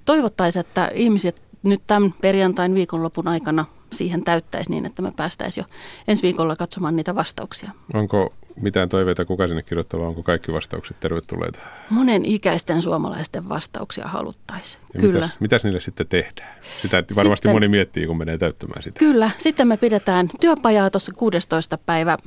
[0.06, 5.76] toivottaisiin, että ihmiset nyt tämän perjantain viikonlopun aikana siihen täyttäisi niin, että me päästäisiin jo
[6.08, 7.72] ensi viikolla katsomaan niitä vastauksia.
[7.94, 11.60] Onko mitään toiveita, kuka sinne kirjoittaa, vai onko kaikki vastaukset tervetulleita?
[11.90, 14.84] Monen ikäisten suomalaisten vastauksia haluttaisiin.
[15.00, 15.26] Kyllä.
[15.26, 16.56] Mitäs, mitäs niille sitten tehdään?
[16.82, 19.00] Sitä varmasti sitten, moni miettii, kun menee täyttämään sitä.
[19.00, 19.32] Kyllä.
[19.38, 21.78] Sitten me pidetään työpajaa tuossa 16.
[21.78, 22.18] päivä.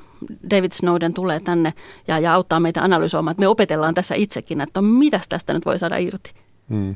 [0.51, 1.75] David Snowden tulee tänne
[2.09, 3.33] ja, ja auttaa meitä analysoimaan.
[3.33, 6.33] Että me opetellaan tässä itsekin, että mitäs tästä nyt voi saada irti.
[6.69, 6.95] Hmm.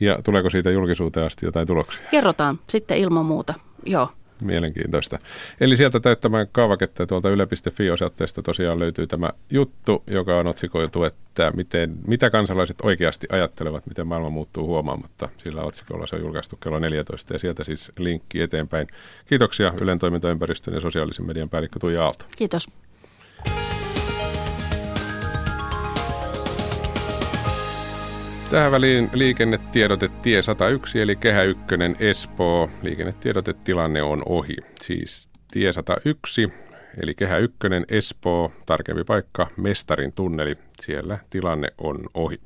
[0.00, 2.06] Ja tuleeko siitä julkisuuteen asti jotain tuloksia?
[2.10, 4.08] Kerrotaan sitten ilman muuta, joo.
[4.40, 5.18] Mielenkiintoista.
[5.60, 11.96] Eli sieltä täyttämään kaavaketta tuolta yle.fi-osoitteesta tosiaan löytyy tämä juttu, joka on otsikoitu, että miten,
[12.06, 15.28] mitä kansalaiset oikeasti ajattelevat, miten maailma muuttuu huomaamatta.
[15.36, 18.86] Sillä otsikolla se on julkaistu kello 14 ja sieltä siis linkki eteenpäin.
[19.26, 22.24] Kiitoksia Ylen toimintaympäristön ja sosiaalisen median päällikkö Tuija Aalto.
[22.36, 22.68] Kiitos.
[28.50, 31.64] Tähän väliin liikennetiedote tie 101 eli Kehä 1
[31.98, 32.70] Espoo.
[32.82, 34.56] Liikennetiedotetilanne on ohi.
[34.80, 36.52] Siis tie 101
[37.02, 37.56] eli Kehä 1
[37.88, 40.58] Espoo, tarkempi paikka Mestarin tunneli.
[40.80, 42.40] Siellä tilanne on ohi.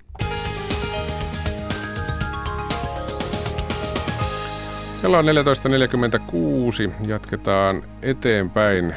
[5.02, 7.08] Kello on 14.46.
[7.08, 8.94] Jatketaan eteenpäin.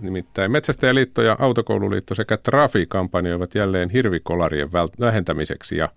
[0.00, 5.88] Nimittäin Metsästäjäliitto ja Autokoululiitto sekä Trafi kampanjoivat jälleen hirvikolarien vähentämiseksi ja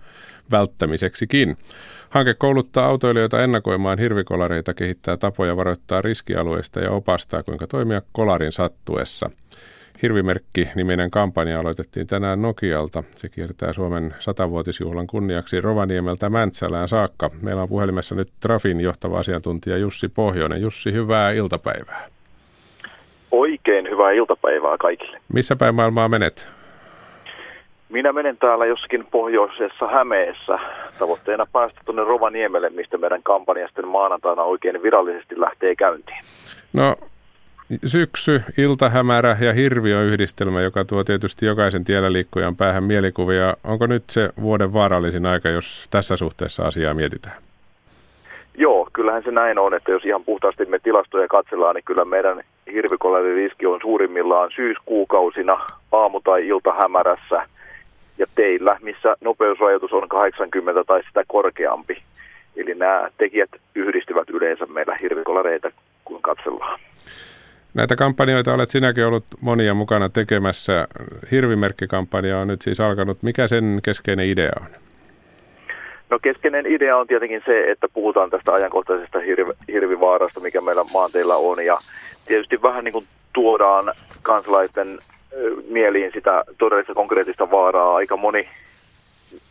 [0.52, 1.58] välttämiseksikin.
[2.10, 9.30] Hanke kouluttaa autoilijoita ennakoimaan hirvikolareita, kehittää tapoja varoittaa riskialueista ja opastaa, kuinka toimia kolarin sattuessa.
[10.02, 13.04] Hirvimerkki-niminen kampanja aloitettiin tänään Nokialta.
[13.16, 17.30] Se kiertää Suomen satavuotisjuhlan kunniaksi Rovaniemeltä Mäntsälään saakka.
[17.42, 20.62] Meillä on puhelimessa nyt Trafin johtava asiantuntija Jussi Pohjonen.
[20.62, 22.19] Jussi, hyvää iltapäivää.
[23.32, 25.20] Oikein hyvää iltapäivää kaikille.
[25.34, 26.50] Missä päin maailmaa menet?
[27.90, 30.60] Minä menen täällä jossakin pohjoisessa Hämeessä.
[31.00, 36.24] Tavoitteena päästä tuonne Rovaniemelle, mistä meidän kampanja sitten maanantaina oikein virallisesti lähtee käyntiin.
[36.74, 36.96] No
[37.86, 43.58] syksy, iltahämärä ja hirviö yhdistelmä, joka tuo tietysti jokaisen tiellä liikkujan päähän mielikuvia.
[43.64, 47.49] Onko nyt se vuoden vaarallisin aika, jos tässä suhteessa asiaa mietitään?
[48.60, 52.44] Joo, kyllähän se näin on, että jos ihan puhtaasti me tilastoja katsellaan, niin kyllä meidän
[53.36, 57.48] riski on suurimmillaan syyskuukausina aamu- tai iltahämärässä
[58.18, 62.04] ja teillä, missä nopeusrajoitus on 80 tai sitä korkeampi.
[62.56, 65.72] Eli nämä tekijät yhdistyvät yleensä meillä hirvikolareita,
[66.06, 66.80] kun katsellaan.
[67.74, 70.88] Näitä kampanjoita olet sinäkin ollut monia mukana tekemässä.
[71.32, 73.24] Hirvimerkkikampanja on nyt siis alkanut.
[73.24, 74.89] Mikä sen keskeinen idea on?
[76.10, 81.36] No keskeinen idea on tietenkin se, että puhutaan tästä ajankohtaisesta hirvi, hirvivaarasta, mikä meillä maanteilla
[81.36, 81.66] on.
[81.66, 81.78] Ja
[82.26, 85.00] tietysti vähän niin kuin tuodaan kansalaisten
[85.68, 87.96] mieliin sitä todellista konkreettista vaaraa.
[87.96, 88.50] Aika moni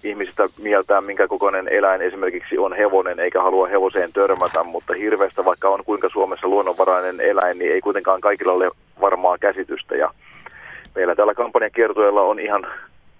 [0.04, 5.68] ihmisistä mieltää, minkä kokoinen eläin esimerkiksi on hevonen, eikä halua hevoseen törmätä, mutta hirveästä, vaikka
[5.68, 9.96] on kuinka Suomessa luonnonvarainen eläin, niin ei kuitenkaan kaikilla ole varmaa käsitystä.
[9.96, 10.10] Ja
[10.94, 12.66] meillä tällä kampanjakiertueella on ihan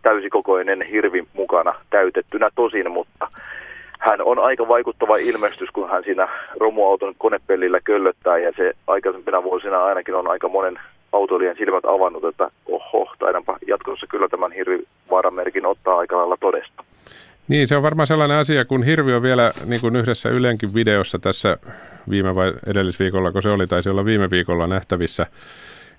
[0.02, 3.28] täysikokoinen hirvi mukana täytettynä tosin, mutta
[3.98, 6.28] hän on aika vaikuttava ilmestys, kun hän siinä
[6.60, 10.80] romuauton konepellillä köllöttää ja se aikaisempina vuosina ainakin on aika monen
[11.12, 16.84] autoilijan silmät avannut, että oho, taidanpa jatkossa kyllä tämän hirvivaaramerkin ottaa aika lailla todesta.
[17.48, 21.18] Niin, se on varmaan sellainen asia, kun hirvi on vielä niin kuin yhdessä Ylenkin videossa
[21.18, 21.58] tässä
[22.10, 25.26] viime vai edellisviikolla, kun se oli, taisi olla viime viikolla nähtävissä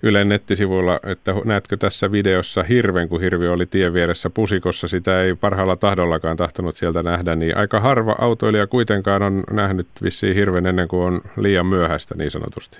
[0.02, 5.34] Ylen nettisivuilla, että näetkö tässä videossa hirven, kun hirvi oli tien vieressä pusikossa, sitä ei
[5.34, 10.88] parhaalla tahdollakaan tahtonut sieltä nähdä, niin aika harva autoilija kuitenkaan on nähnyt vissiin hirven ennen
[10.88, 12.78] kuin on liian myöhäistä niin sanotusti.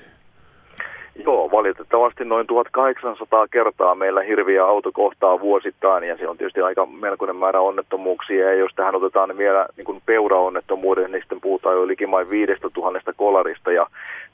[1.60, 7.36] Valitettavasti noin 1800 kertaa meillä hirviä auto kohtaa vuosittain ja se on tietysti aika melkoinen
[7.36, 8.44] määrä onnettomuuksia.
[8.44, 13.12] Ja jos tähän otetaan vielä niin kuin peuraonnettomuuden, niin sitten puhutaan jo likimain viidestä tuhannesta
[13.12, 13.86] kolarista ja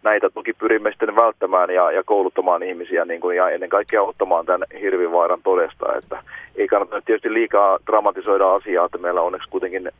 [0.02, 4.46] näitä toki pyrimme sitten välttämään ja, ja kouluttamaan ihmisiä niin kuin, ja ennen kaikkea ottamaan
[4.46, 5.96] tämän hirvivaaran todesta.
[5.96, 6.22] Että
[6.56, 9.90] ei kannata tietysti liikaa dramatisoida asiaa, että meillä onneksi kuitenkin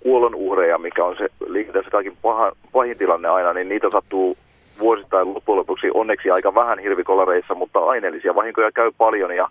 [0.00, 4.36] kuolon uhreja, mikä on se liikenteessä kaikin paha, pahin tilanne aina, niin niitä sattuu
[4.80, 9.48] vuosittain loppujen lopuksi onneksi aika vähän hirvikolareissa, mutta aineellisia vahinkoja käy paljon ja,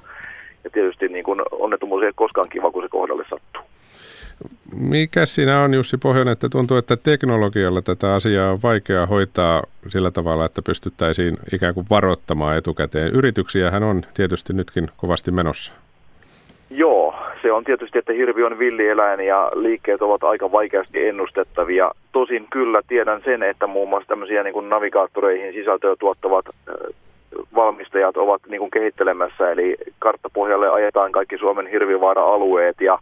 [0.64, 3.62] ja tietysti niin kuin onnettomuus ei koskaan kiva, kun se kohdalle sattuu.
[4.76, 10.12] Mikä siinä on Jussi Pohjonen, että tuntuu, että teknologialla tätä asiaa on vaikea hoitaa sillä
[10.12, 13.12] tavalla, että pystyttäisiin ikään kuin varoittamaan etukäteen.
[13.14, 15.74] Yrityksiähän on tietysti nytkin kovasti menossa.
[16.70, 21.92] Joo, se on tietysti, että hirvi on villieläin ja liikkeet ovat aika vaikeasti ennustettavia.
[22.12, 26.46] Tosin kyllä tiedän sen, että muun muassa tämmöisiä niin kuin navigaattoreihin sisältöä tuottavat
[27.56, 33.00] valmistajat ovat niin kuin kehittelemässä, eli karttapohjalle ajetaan kaikki Suomen hirvivaara-alueet ja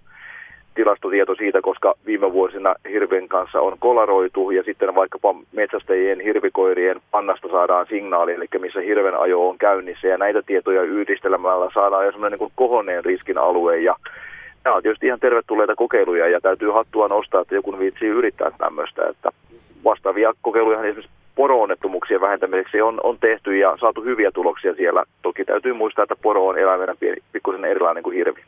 [0.77, 7.47] tilastotieto siitä, koska viime vuosina hirven kanssa on kolaroitu ja sitten vaikkapa metsästäjien hirvikoirien pannasta
[7.47, 10.07] saadaan signaali, eli missä hirven ajo on käynnissä.
[10.07, 13.77] Ja näitä tietoja yhdistelemällä saadaan jo semmoinen niin kohoneen riskin alue.
[13.77, 13.95] Ja
[14.65, 19.07] nämä on tietysti ihan tervetulleita kokeiluja ja täytyy hattua nostaa, että joku viitsii yrittää tämmöistä,
[19.09, 19.29] että
[19.83, 25.03] vastaavia kokeiluja esimerkiksi poro-onnettomuuksien vähentämiseksi on, on tehty ja saatu hyviä tuloksia siellä.
[25.21, 26.95] Toki täytyy muistaa, että poro on eläimenä
[27.33, 28.41] pikkusen erilainen kuin hirvi.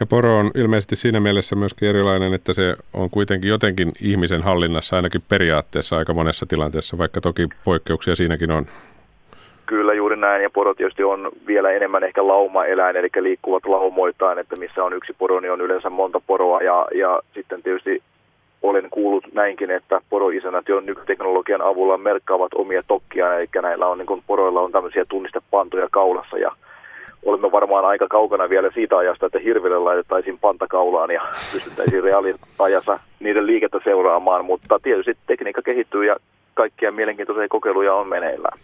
[0.00, 4.96] Ja poro on ilmeisesti siinä mielessä myöskin erilainen, että se on kuitenkin jotenkin ihmisen hallinnassa
[4.96, 8.66] ainakin periaatteessa aika monessa tilanteessa, vaikka toki poikkeuksia siinäkin on.
[9.66, 14.56] Kyllä juuri näin, ja poro tietysti on vielä enemmän ehkä lauma-eläin, eli liikkuvat laumoitaan, että
[14.56, 18.02] missä on yksi poro, niin on yleensä monta poroa, ja, ja sitten tietysti
[18.64, 24.06] olen kuullut näinkin, että poroisänät jo nykyteknologian avulla merkkaavat omia tokkia, eli näillä on, niin
[24.06, 26.38] kuin poroilla on tämmöisiä tunnistepantoja kaulassa.
[26.38, 26.50] Ja
[27.24, 33.46] olemme varmaan aika kaukana vielä siitä ajasta, että hirville laitettaisiin pantakaulaan ja pystyttäisiin reaaliajassa niiden
[33.46, 36.16] liikettä seuraamaan, mutta tietysti tekniikka kehittyy ja
[36.54, 38.58] kaikkia mielenkiintoisia kokeiluja on meneillään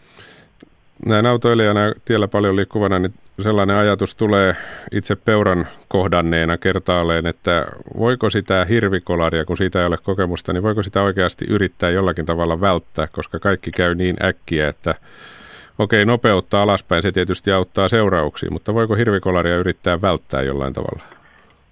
[1.06, 4.56] näin autoilijana tiellä paljon liikkuvana, niin sellainen ajatus tulee
[4.92, 7.66] itse peuran kohdanneena kertaalleen, että
[7.98, 12.60] voiko sitä hirvikolaria, kun siitä ei ole kokemusta, niin voiko sitä oikeasti yrittää jollakin tavalla
[12.60, 14.94] välttää, koska kaikki käy niin äkkiä, että
[15.78, 21.19] okei, nopeuttaa alaspäin, se tietysti auttaa seurauksiin, mutta voiko hirvikolaria yrittää välttää jollain tavalla?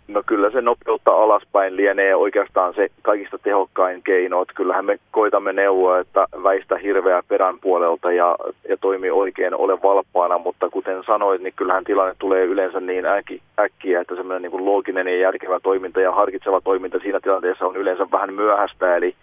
[0.08, 4.42] No kyllä se nopeutta alaspäin lienee oikeastaan se kaikista tehokkain keino.
[4.42, 8.36] Että kyllähän me koitamme neuvoa, että väistä hirveä perän puolelta ja,
[8.68, 10.38] ja toimi oikein, ole valppaana.
[10.38, 15.06] Mutta kuten sanoit, niin kyllähän tilanne tulee yleensä niin äkki, äkkiä, että semmoinen niin looginen
[15.06, 18.96] ja järkevä toiminta ja harkitseva toiminta siinä tilanteessa on yleensä vähän myöhäistä.
[18.96, 19.14] Eli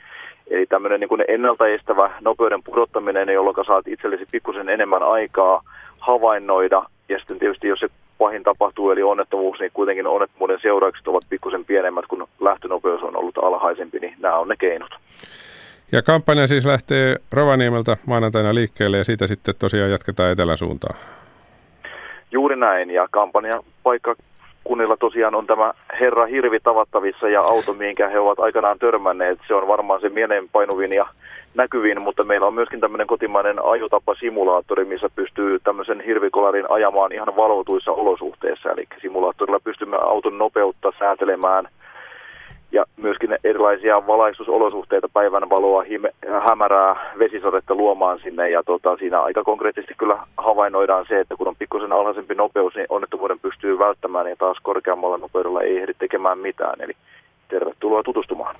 [0.48, 5.62] Eli tämmöinen niin ennaltaestävä nopeuden pudottaminen, jolloin saat itsellesi pikkusen enemmän aikaa
[6.00, 6.84] havainnoida.
[7.10, 11.66] Ja sitten tietysti jos se pahin tapahtuu, eli onnettomuus, niin kuitenkin onnettomuuden seuraukset ovat pikkusen
[11.66, 14.92] pienemmät, kun lähtönopeus on ollut alhaisempi, niin nämä on ne keinot.
[15.92, 21.00] Ja kampanja siis lähtee Rovaniemeltä maanantaina liikkeelle ja siitä sitten tosiaan jatketaan etelän suuntaan.
[22.32, 24.16] Juuri näin, ja kampanjan paikka
[24.66, 29.40] kunnilla tosiaan on tämä Herra Hirvi tavattavissa ja auto, minkä he ovat aikanaan törmänneet.
[29.48, 31.06] Se on varmaan se mielenpainuvin ja
[31.56, 37.92] näkyvin, mutta meillä on myöskin tämmöinen kotimainen ajotapa-simulaattori, missä pystyy tämmöisen hirvikolarin ajamaan ihan valvotuissa
[37.92, 38.72] olosuhteissa.
[38.72, 41.68] Eli simulaattorilla pystymme auton nopeutta säätelemään
[42.72, 46.10] ja myöskin erilaisia valaistusolosuhteita, päivänvaloa, hime,
[46.50, 48.50] hämärää, vesisadetta luomaan sinne.
[48.50, 52.86] Ja tota, siinä aika konkreettisesti kyllä havainnoidaan se, että kun on pikkusen alhaisempi nopeus, niin
[52.90, 56.82] onnettomuuden pystyy välttämään ja taas korkeammalla nopeudella ei ehdi tekemään mitään.
[56.82, 56.94] Eli
[57.48, 58.56] tervetuloa tutustumaan.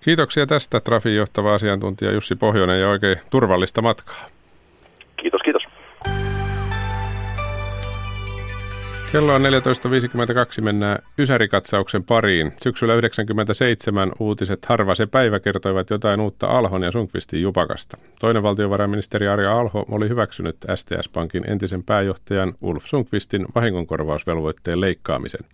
[0.00, 4.24] Kiitoksia tästä Trafin johtava asiantuntija Jussi Pohjonen ja oikein turvallista matkaa.
[5.16, 5.57] Kiitos, kiitos.
[9.12, 12.52] Kello on 14.52, mennään Ysärikatsauksen pariin.
[12.62, 17.98] Syksyllä 97 uutiset Harva se päivä kertoivat jotain uutta Alhon ja Sunkvistin jupakasta.
[18.20, 25.44] Toinen valtiovarainministeri Arja Alho oli hyväksynyt STS-pankin entisen pääjohtajan Ulf Sunkvistin vahingonkorvausvelvoitteen leikkaamisen.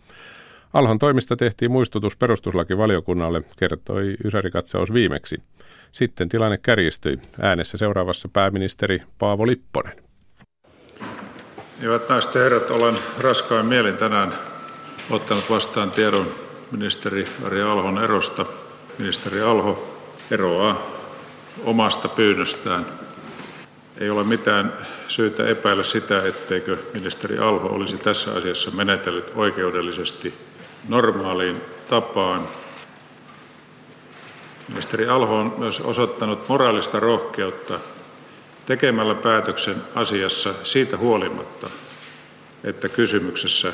[0.72, 5.36] Alhon toimista tehtiin muistutus perustuslakivaliokunnalle, kertoi Ysärikatsaus viimeksi.
[5.92, 7.18] Sitten tilanne kärjistyi.
[7.40, 10.04] Äänessä seuraavassa pääministeri Paavo Lipponen.
[11.80, 14.38] Hyvät naiset ja herrat, olen raskain mielin tänään
[15.10, 16.34] ottanut vastaan tiedon
[16.70, 18.46] ministeri Ari Alhon erosta.
[18.98, 19.98] Ministeri Alho
[20.30, 20.82] eroaa
[21.64, 22.86] omasta pyynnöstään.
[23.98, 24.72] Ei ole mitään
[25.08, 30.34] syytä epäillä sitä, etteikö ministeri Alho olisi tässä asiassa menetellyt oikeudellisesti
[30.88, 32.48] normaaliin tapaan.
[34.68, 37.80] Ministeri Alho on myös osoittanut moraalista rohkeutta
[38.66, 41.70] tekemällä päätöksen asiassa siitä huolimatta,
[42.64, 43.72] että kysymyksessä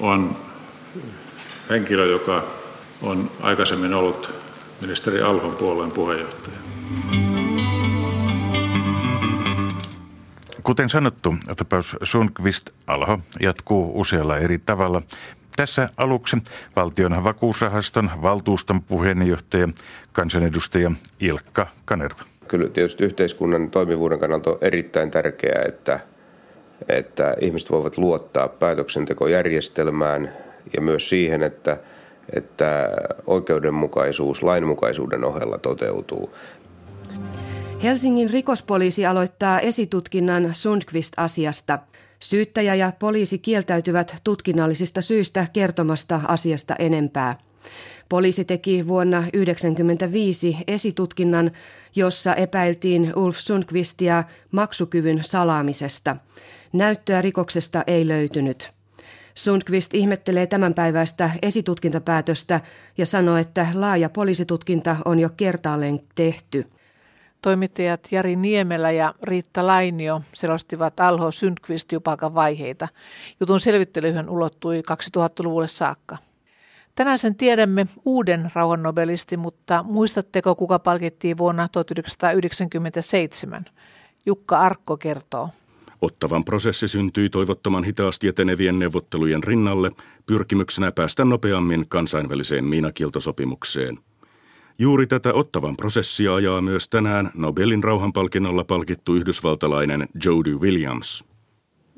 [0.00, 0.36] on
[1.70, 2.44] henkilö, joka
[3.02, 4.30] on aikaisemmin ollut
[4.80, 6.56] ministeri Alhon puolueen puheenjohtaja.
[10.62, 15.02] Kuten sanottu, tapaus Sundqvist Alho jatkuu usealla eri tavalla.
[15.56, 16.36] Tässä aluksi
[16.76, 19.68] valtion vakuusrahaston valtuuston puheenjohtaja,
[20.12, 26.00] kansanedustaja Ilkka Kanerva kyllä tietysti yhteiskunnan toimivuuden kannalta on erittäin tärkeää, että,
[26.88, 30.32] että ihmiset voivat luottaa päätöksentekojärjestelmään
[30.76, 31.76] ja myös siihen, että,
[32.34, 32.90] että
[33.26, 36.30] oikeudenmukaisuus lainmukaisuuden ohella toteutuu.
[37.82, 41.78] Helsingin rikospoliisi aloittaa esitutkinnan Sundqvist-asiasta.
[42.20, 47.38] Syyttäjä ja poliisi kieltäytyvät tutkinnallisista syistä kertomasta asiasta enempää.
[48.08, 51.50] Poliisi teki vuonna 1995 esitutkinnan,
[51.96, 56.16] jossa epäiltiin Ulf Sundqvistia maksukyvyn salaamisesta.
[56.72, 58.70] Näyttöä rikoksesta ei löytynyt.
[59.34, 62.60] Sundqvist ihmettelee tämänpäiväistä esitutkintapäätöstä
[62.98, 66.66] ja sanoo, että laaja poliisitutkinta on jo kertaalleen tehty.
[67.42, 72.88] Toimittajat Jari Niemelä ja Riitta Lainio selostivat Alho Sundqvist jupakan vaiheita.
[73.40, 76.27] Jutun selvittelyhän ulottui 2000-luvulle saakka.
[76.98, 83.64] Tänään sen tiedämme uuden rauhannobelisti, mutta muistatteko kuka palkittiin vuonna 1997?
[84.26, 85.48] Jukka Arkko kertoo.
[86.02, 89.90] Ottavan prosessi syntyi toivottoman hitaasti etenevien neuvottelujen rinnalle
[90.26, 93.98] pyrkimyksenä päästä nopeammin kansainväliseen miinakieltosopimukseen.
[94.78, 101.24] Juuri tätä ottavan prosessia ajaa myös tänään Nobelin rauhanpalkinnolla palkittu yhdysvaltalainen Jody Williams–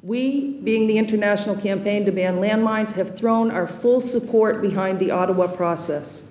[0.08, 0.16] We,
[0.64, 5.48] being the international campaign to ban landmines, have thrown our full support behind the Ottawa
[5.48, 6.22] process.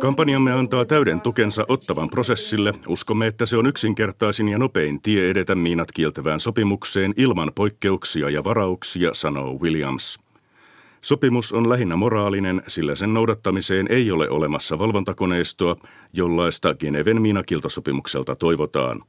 [0.00, 2.72] Kampanjamme antaa täyden tukensa ottavan prosessille.
[2.88, 8.44] Uskomme, että se on yksinkertaisin ja nopein tie edetä miinat kieltävään sopimukseen ilman poikkeuksia ja
[8.44, 10.18] varauksia, sanoo Williams.
[11.00, 15.76] Sopimus on lähinnä moraalinen, sillä sen noudattamiseen ei ole olemassa valvontakoneistoa,
[16.12, 19.02] jollaista Geneven miinakiltosopimukselta toivotaan.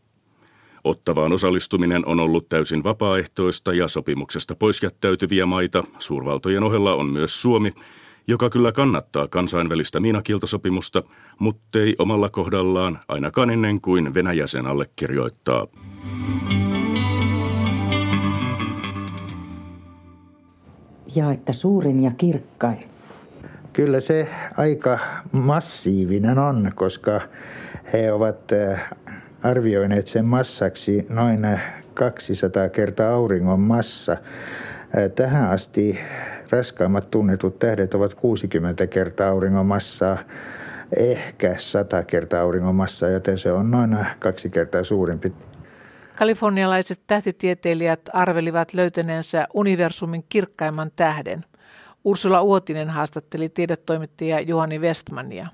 [0.88, 5.84] Ottavaan osallistuminen on ollut täysin vapaaehtoista ja sopimuksesta pois jättäytyviä maita.
[6.00, 7.74] Suurvaltojen ohella on myös Suomi,
[8.28, 11.04] joka kyllä kannattaa kansainvälistä miinakieltosopimusta,
[11.76, 15.68] ei omalla kohdallaan ainakaan ennen kuin Venäjä sen allekirjoittaa.
[21.16, 22.84] Ja että suurin ja kirkkain.
[23.74, 24.28] Kyllä se
[24.58, 25.00] aika
[25.32, 27.22] massiivinen on, koska
[27.94, 28.80] he ovat eh,
[29.44, 31.48] arvioineet sen massaksi noin
[31.94, 34.18] 200 kertaa auringon massa.
[35.16, 36.00] Tähän asti
[36.50, 40.18] raskaimmat tunnetut tähdet ovat 60 kertaa auringon massaa,
[40.98, 45.34] ehkä 100 kertaa auringon massaa, joten se on noin kaksi kertaa suurempi.
[46.16, 51.46] Kalifornialaiset tähtitieteilijät arvelivat löytäneensä universumin kirkkaimman tähden.
[52.04, 55.48] Ursula Uotinen haastatteli tiedetoimittaja Juhani Westmania.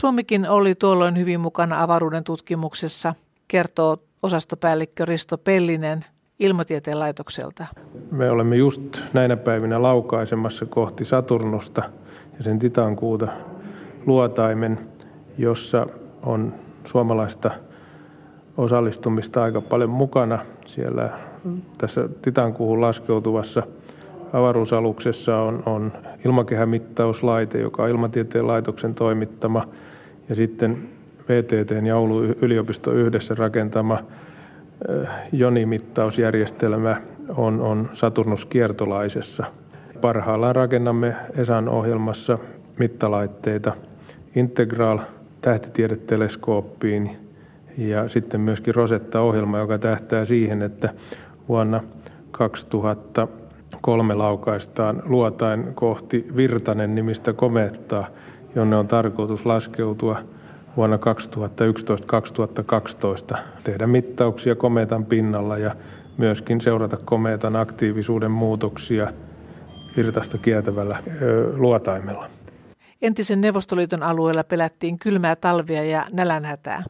[0.00, 3.14] Suomikin oli tuolloin hyvin mukana avaruuden tutkimuksessa,
[3.48, 6.04] kertoo osastopäällikkö Risto Pellinen
[6.38, 7.66] Ilmatieteen laitokselta.
[8.10, 11.82] Me olemme just näinä päivinä laukaisemassa kohti Saturnusta
[12.38, 13.28] ja sen titankuuta
[14.06, 14.78] luotaimen,
[15.38, 15.86] jossa
[16.22, 17.50] on suomalaista
[18.56, 20.38] osallistumista aika paljon mukana.
[20.66, 21.18] Siellä
[21.78, 23.62] tässä titankuuhun laskeutuvassa
[24.32, 25.92] avaruusaluksessa on, on
[26.24, 29.68] ilmakehämittauslaite, joka on ilmatieteen laitoksen toimittama,
[30.28, 30.88] ja sitten
[31.28, 33.98] VTT ja Oulun yliopisto yhdessä rakentama
[35.32, 36.96] jonimittausjärjestelmä
[37.36, 39.44] on, on Saturnus kiertolaisessa.
[40.00, 42.38] Parhaillaan rakennamme ESAN ohjelmassa
[42.78, 43.72] mittalaitteita
[44.36, 44.98] Integral
[45.40, 47.16] tähtitiedeteleskooppiin
[47.78, 50.90] ja sitten myöskin Rosetta-ohjelma, joka tähtää siihen, että
[51.48, 51.82] vuonna
[52.30, 58.06] 2003 laukaistaan luotain kohti Virtanen nimistä komettaa,
[58.56, 60.18] jonne on tarkoitus laskeutua
[60.76, 60.98] vuonna
[63.34, 65.76] 2011-2012, tehdä mittauksia kometan pinnalla ja
[66.16, 69.12] myöskin seurata kometan aktiivisuuden muutoksia
[69.96, 71.02] virtasta kiertävällä
[71.56, 72.30] luotaimella.
[73.02, 76.84] Entisen Neuvostoliiton alueella pelättiin kylmää talvia ja nälänhätää.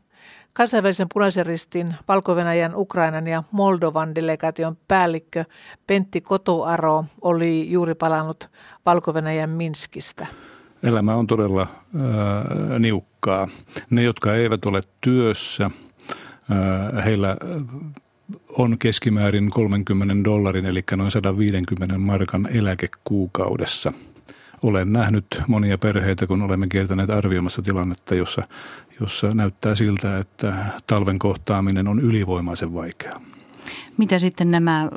[0.53, 2.37] Kansainvälisen punaisen ristin, valko
[2.77, 5.45] Ukrainan ja Moldovan delegaation päällikkö
[5.87, 8.49] Pentti Kotoaro oli juuri palannut
[8.87, 9.15] valko
[9.47, 10.27] Minskistä.
[10.83, 13.49] Elämä on todella äh, niukkaa.
[13.91, 17.37] Ne, jotka eivät ole työssä, äh, heillä
[18.49, 23.93] on keskimäärin 30 dollarin, eli noin 150 markan eläke kuukaudessa–
[24.63, 28.43] olen nähnyt monia perheitä, kun olemme kiertäneet arvioimassa tilannetta, jossa,
[29.01, 30.57] jossa näyttää siltä, että
[30.87, 33.21] talven kohtaaminen on ylivoimaisen vaikeaa.
[33.97, 34.89] Mitä sitten nämä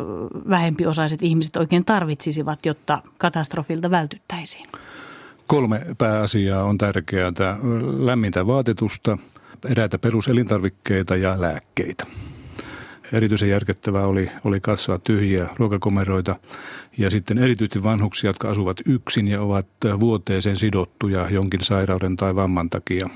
[0.50, 4.66] vähempiosaiset ihmiset oikein tarvitsisivat, jotta katastrofilta vältyttäisiin?
[5.50, 7.32] Kolme pääasiaa on tärkeää.
[7.98, 9.18] Lämmintä vaatetusta,
[9.70, 12.06] eräitä peruselintarvikkeita ja lääkkeitä.
[13.14, 16.36] Erityisen järkettävää oli, oli katsoa tyhjiä ruokakomeroita
[16.98, 19.68] ja sitten erityisesti vanhuksia, jotka asuvat yksin ja ovat
[20.00, 23.10] vuoteeseen sidottuja jonkin sairauden tai vamman takia.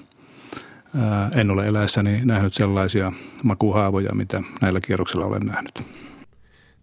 [1.36, 3.12] En ole eläessäni nähnyt sellaisia
[3.44, 6.03] makuhaavoja, mitä näillä kierroksilla olen nähnyt.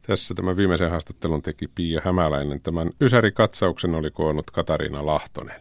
[0.03, 2.61] Tässä tämä viimeisen haastattelun teki Pia Hämäläinen.
[2.61, 5.61] Tämän Ysäri-katsauksen oli koonnut Katariina Lahtonen.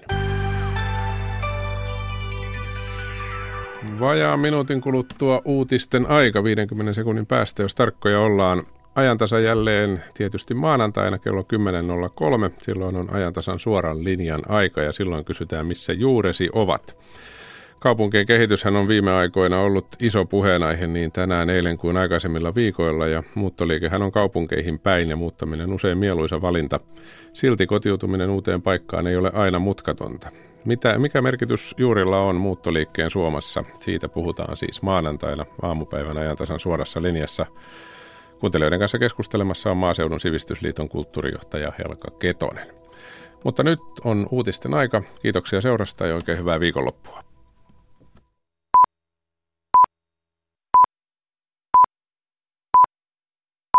[3.99, 8.63] Vajaa minuutin kuluttua uutisten aika 50 sekunnin päästä, jos tarkkoja ollaan.
[8.95, 12.53] Ajantasa jälleen tietysti maanantaina kello 10.03.
[12.61, 16.97] Silloin on ajantasan suoran linjan aika ja silloin kysytään, missä juuresi ovat.
[17.79, 23.23] Kaupunkien kehityshän on viime aikoina ollut iso puheenaihe niin tänään, eilen kuin aikaisemmilla viikoilla ja
[23.35, 26.79] muuttoliikehän on kaupunkeihin päin ja muuttaminen usein mieluisa valinta.
[27.33, 30.31] Silti kotiutuminen uuteen paikkaan ei ole aina mutkatonta.
[30.65, 33.63] Mitä, mikä merkitys juurilla on muuttoliikkeen Suomessa?
[33.79, 37.45] Siitä puhutaan siis maanantaina aamupäivän ajantasan suorassa linjassa.
[38.39, 42.67] Kuuntelijoiden kanssa keskustelemassa on Maaseudun sivistysliiton kulttuurijohtaja Helka Ketonen.
[43.43, 45.03] Mutta nyt on uutisten aika.
[45.21, 47.28] Kiitoksia seurasta ja oikein hyvää viikonloppua.